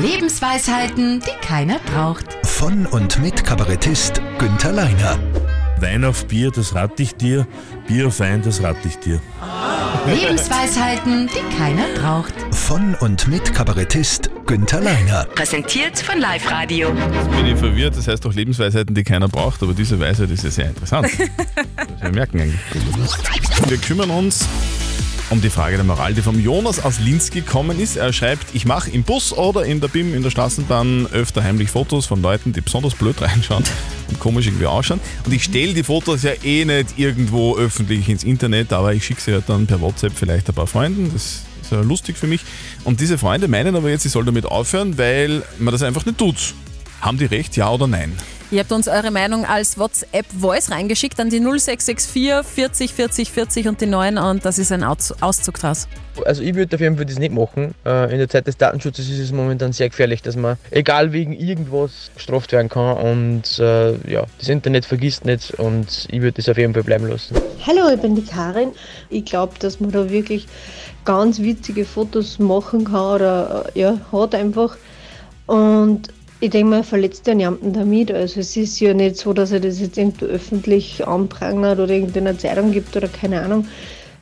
Lebensweisheiten, 0.00 1.20
die 1.20 1.46
keiner 1.46 1.78
braucht. 1.80 2.24
Von 2.46 2.86
und 2.86 3.20
mit 3.20 3.44
Kabarettist 3.44 4.22
Günther 4.38 4.72
Leiner. 4.72 5.18
Wein 5.78 6.04
auf 6.04 6.26
Bier, 6.26 6.50
das 6.50 6.74
rate 6.74 7.02
ich 7.02 7.14
dir. 7.14 7.46
Bier 7.86 8.08
auf 8.08 8.20
Wein, 8.20 8.42
das 8.42 8.62
rate 8.62 8.86
ich 8.86 8.98
dir. 8.98 9.20
Lebensweisheiten, 10.06 11.28
die 11.28 11.56
keiner 11.56 11.86
braucht. 11.98 12.34
Von 12.70 12.94
und 13.00 13.26
mit 13.26 13.52
Kabarettist 13.52 14.30
Günther 14.46 14.80
Leiner. 14.80 15.24
Präsentiert 15.34 15.98
von 15.98 16.20
Live 16.20 16.48
Radio. 16.48 16.90
Jetzt 17.12 17.28
bin 17.32 17.46
ich 17.46 17.58
verwirrt, 17.58 17.96
das 17.96 18.06
heißt 18.06 18.24
doch 18.24 18.32
Lebensweisheiten, 18.32 18.94
die 18.94 19.02
keiner 19.02 19.26
braucht, 19.26 19.60
aber 19.64 19.74
diese 19.74 19.98
Weisheit 19.98 20.30
ist 20.30 20.44
ja 20.44 20.50
sehr 20.52 20.68
interessant. 20.68 21.08
Das 21.74 22.00
wir 22.00 22.12
merken 22.12 22.40
eigentlich. 22.40 22.60
Wir 23.66 23.76
kümmern 23.78 24.10
uns 24.10 24.46
um 25.30 25.40
die 25.40 25.50
Frage 25.50 25.74
der 25.74 25.84
Moral, 25.84 26.14
die 26.14 26.22
vom 26.22 26.38
Jonas 26.38 26.78
aus 26.78 27.00
Linz 27.00 27.32
gekommen 27.32 27.80
ist. 27.80 27.96
Er 27.96 28.12
schreibt, 28.12 28.54
ich 28.54 28.66
mache 28.66 28.88
im 28.90 29.02
Bus 29.02 29.32
oder 29.32 29.64
in 29.64 29.80
der 29.80 29.88
BIM, 29.88 30.14
in 30.14 30.22
der 30.22 30.30
Straßenbahn 30.30 31.08
öfter 31.10 31.42
heimlich 31.42 31.70
Fotos 31.70 32.06
von 32.06 32.22
Leuten, 32.22 32.52
die 32.52 32.60
besonders 32.60 32.94
blöd 32.94 33.20
reinschauen 33.20 33.64
und 34.10 34.20
komisch 34.20 34.46
irgendwie 34.46 34.66
ausschauen. 34.66 35.00
Und 35.26 35.32
ich 35.32 35.42
stelle 35.42 35.74
die 35.74 35.82
Fotos 35.82 36.22
ja 36.22 36.34
eh 36.44 36.64
nicht 36.64 36.96
irgendwo 37.00 37.56
öffentlich 37.56 38.08
ins 38.08 38.22
Internet, 38.22 38.72
aber 38.72 38.94
ich 38.94 39.04
schicke 39.04 39.20
sie 39.20 39.32
halt 39.32 39.48
dann 39.48 39.66
per 39.66 39.80
WhatsApp 39.80 40.12
vielleicht 40.14 40.48
ein 40.48 40.54
paar 40.54 40.68
Freunden. 40.68 41.10
Das 41.12 41.42
ist 41.70 41.76
ja 41.76 41.82
lustig 41.82 42.16
für 42.16 42.26
mich. 42.26 42.42
Und 42.84 43.00
diese 43.00 43.18
Freunde 43.18 43.48
meinen 43.48 43.76
aber 43.76 43.90
jetzt, 43.90 44.04
ich 44.04 44.12
soll 44.12 44.24
damit 44.24 44.46
aufhören, 44.46 44.98
weil 44.98 45.42
man 45.58 45.72
das 45.72 45.82
einfach 45.82 46.04
nicht 46.04 46.18
tut. 46.18 46.54
Haben 47.00 47.18
die 47.18 47.26
recht, 47.26 47.56
ja 47.56 47.70
oder 47.70 47.86
nein? 47.86 48.12
Ihr 48.52 48.58
habt 48.58 48.72
uns 48.72 48.88
eure 48.88 49.12
Meinung 49.12 49.44
als 49.44 49.78
WhatsApp-Voice 49.78 50.72
reingeschickt 50.72 51.20
an 51.20 51.30
die 51.30 51.38
0664 51.38 52.44
40 52.44 52.92
40 52.92 53.30
40 53.30 53.68
und 53.68 53.80
die 53.80 53.86
9 53.86 54.18
und 54.18 54.44
das 54.44 54.58
ist 54.58 54.72
ein 54.72 54.82
Aus 54.82 55.14
Auszug 55.20 55.60
draus. 55.60 55.86
Also 56.26 56.42
ich 56.42 56.56
würde 56.56 56.74
auf 56.74 56.80
jeden 56.80 56.96
Fall 56.96 57.06
das 57.06 57.20
nicht 57.20 57.32
machen. 57.32 57.76
Äh, 57.86 58.10
In 58.10 58.18
der 58.18 58.28
Zeit 58.28 58.48
des 58.48 58.56
Datenschutzes 58.56 59.08
ist 59.08 59.20
es 59.20 59.30
momentan 59.30 59.72
sehr 59.72 59.88
gefährlich, 59.88 60.20
dass 60.22 60.34
man 60.34 60.56
egal 60.72 61.12
wegen 61.12 61.32
irgendwas 61.32 62.10
gestraft 62.16 62.50
werden 62.50 62.68
kann 62.68 62.96
und 62.96 63.60
äh, 63.60 63.92
ja, 64.10 64.24
das 64.40 64.48
Internet 64.48 64.84
vergisst 64.84 65.24
nicht 65.24 65.54
und 65.54 66.08
ich 66.10 66.20
würde 66.20 66.32
das 66.32 66.48
auf 66.48 66.58
jeden 66.58 66.74
Fall 66.74 66.82
bleiben 66.82 67.06
lassen. 67.06 67.36
Hallo, 67.64 67.88
ich 67.94 68.00
bin 68.00 68.16
die 68.16 68.24
Karin. 68.24 68.72
Ich 69.10 69.26
glaube, 69.26 69.54
dass 69.60 69.78
man 69.78 69.92
da 69.92 70.10
wirklich 70.10 70.48
ganz 71.04 71.38
witzige 71.38 71.84
Fotos 71.84 72.40
machen 72.40 72.82
kann 72.86 73.14
oder 73.14 73.66
äh, 73.76 73.80
ja, 73.80 74.00
hat 74.10 74.34
einfach. 74.34 74.76
Und 75.46 76.08
ich 76.40 76.50
denke, 76.50 76.70
man 76.70 76.84
verletzt 76.84 77.26
ja 77.26 77.34
niemanden 77.34 77.72
damit. 77.72 78.10
Also 78.12 78.40
es 78.40 78.56
ist 78.56 78.80
ja 78.80 78.94
nicht 78.94 79.16
so, 79.16 79.32
dass 79.32 79.52
er 79.52 79.60
das 79.60 79.78
jetzt 79.80 79.98
irgendwo 79.98 80.24
öffentlich 80.26 81.06
anprangert 81.06 81.78
oder 81.78 81.94
in 81.94 82.12
einer 82.16 82.38
Zeitung 82.38 82.72
gibt 82.72 82.96
oder 82.96 83.08
keine 83.08 83.42
Ahnung, 83.42 83.66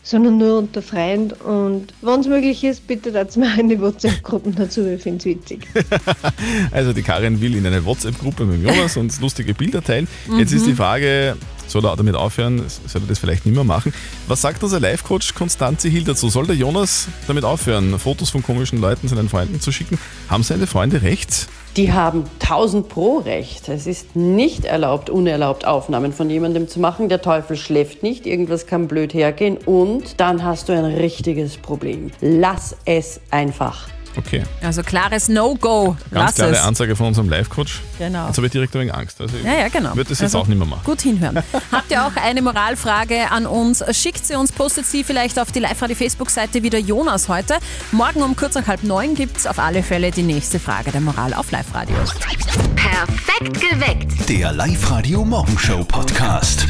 sondern 0.02 0.38
nur 0.38 0.58
unter 0.58 0.82
Freunden. 0.82 1.32
Und 1.42 1.94
wenn 2.02 2.20
es 2.20 2.26
möglich 2.26 2.64
ist, 2.64 2.86
bitte 2.86 3.12
dazu 3.12 3.40
mir 3.40 3.58
in 3.60 3.68
die 3.68 3.80
WhatsApp-Gruppen 3.80 4.54
dazu, 4.54 4.86
ich 4.86 5.02
finde 5.02 5.18
es 5.18 5.24
witzig. 5.26 5.66
Also 6.72 6.92
die 6.92 7.02
Karin 7.02 7.40
will 7.40 7.54
in 7.56 7.66
eine 7.66 7.84
WhatsApp-Gruppe 7.84 8.44
mit 8.44 8.62
dem 8.62 8.66
Jonas 8.68 8.96
und 8.96 9.18
lustige 9.20 9.54
Bilder 9.54 9.82
teilen. 9.82 10.08
Jetzt 10.38 10.52
ist 10.52 10.62
Mhm. 10.62 10.66
die 10.66 10.74
Frage, 10.74 11.36
soll 11.66 11.84
er 11.84 11.96
damit 11.96 12.14
aufhören? 12.14 12.62
Soll 12.86 13.02
er 13.02 13.08
das 13.08 13.18
vielleicht 13.18 13.44
nicht 13.46 13.54
mehr 13.54 13.64
machen? 13.64 13.92
Was 14.26 14.40
sagt 14.40 14.62
unser 14.62 14.80
Live-Coach 14.80 15.34
Konstanze 15.34 15.88
Hill 15.88 16.04
dazu? 16.04 16.28
Soll 16.30 16.46
der 16.46 16.56
Jonas 16.56 17.08
damit 17.26 17.44
aufhören, 17.44 17.98
Fotos 17.98 18.30
von 18.30 18.42
komischen 18.42 18.80
Leuten 18.80 19.06
seinen 19.08 19.28
Freunden 19.28 19.60
zu 19.60 19.70
schicken? 19.72 19.98
Haben 20.28 20.42
seine 20.42 20.66
Freunde 20.66 21.02
recht? 21.02 21.48
Die 21.78 21.92
haben 21.92 22.24
1000 22.40 22.88
pro 22.88 23.18
Recht. 23.18 23.68
Es 23.68 23.86
ist 23.86 24.16
nicht 24.16 24.64
erlaubt, 24.64 25.10
unerlaubt 25.10 25.64
Aufnahmen 25.64 26.12
von 26.12 26.28
jemandem 26.28 26.66
zu 26.66 26.80
machen. 26.80 27.08
Der 27.08 27.22
Teufel 27.22 27.56
schläft 27.56 28.02
nicht, 28.02 28.26
irgendwas 28.26 28.66
kann 28.66 28.88
blöd 28.88 29.14
hergehen 29.14 29.58
und 29.64 30.18
dann 30.18 30.42
hast 30.42 30.68
du 30.68 30.72
ein 30.72 30.84
richtiges 30.84 31.56
Problem. 31.56 32.10
Lass 32.20 32.74
es 32.84 33.20
einfach. 33.30 33.86
Okay. 34.16 34.42
Also 34.62 34.82
klares 34.82 35.28
No-Go. 35.28 35.96
Ganz 36.10 36.10
Lass 36.10 36.34
klare 36.34 36.52
es. 36.52 36.62
Ansage 36.62 36.96
von 36.96 37.06
unserem 37.08 37.28
Live-Coach. 37.28 37.80
Genau. 37.98 38.26
Jetzt 38.26 38.36
habe 38.36 38.46
ich 38.46 38.52
direkt 38.52 38.74
ein 38.74 38.80
wenig 38.80 38.94
Angst. 38.94 39.20
Also 39.20 39.36
Ja, 39.44 39.54
ja, 39.54 39.68
genau. 39.68 39.90
würde 39.94 40.08
das 40.10 40.18
jetzt 40.18 40.34
Also 40.34 40.40
auch 40.40 40.46
nicht 40.48 40.58
mehr 40.58 40.66
machen. 40.66 40.82
Gut 40.84 41.00
hinhören. 41.02 41.38
Habt 41.72 41.90
ihr 41.90 42.04
auch 42.04 42.16
eine 42.16 42.42
Moralfrage 42.42 43.30
an 43.30 43.46
uns? 43.46 43.84
Schickt 43.96 44.26
sie 44.26 44.34
uns, 44.34 44.50
postet 44.52 44.86
sie 44.86 45.04
vielleicht 45.04 45.38
auf 45.38 45.52
die 45.52 45.60
Live-Radio-Facebook-Seite 45.60 46.62
wieder 46.62 46.78
Jonas 46.78 47.28
heute. 47.28 47.58
Morgen 47.92 48.22
um 48.22 48.34
kurz 48.36 48.54
nach 48.54 48.66
halb 48.66 48.82
neun 48.82 49.14
gibt 49.14 49.36
es 49.36 49.46
auf 49.46 49.58
alle 49.58 49.82
Fälle 49.82 50.10
die 50.10 50.22
nächste 50.22 50.58
Frage 50.58 50.90
der 50.90 51.00
Moral 51.00 51.32
auf 51.34 51.50
Live-Radio. 51.50 51.96
Perfekt 52.74 53.60
geweckt. 53.60 54.28
Der 54.28 54.52
Live-Radio 54.52 55.24
Morgenshow 55.24 55.84
Podcast. 55.84 56.66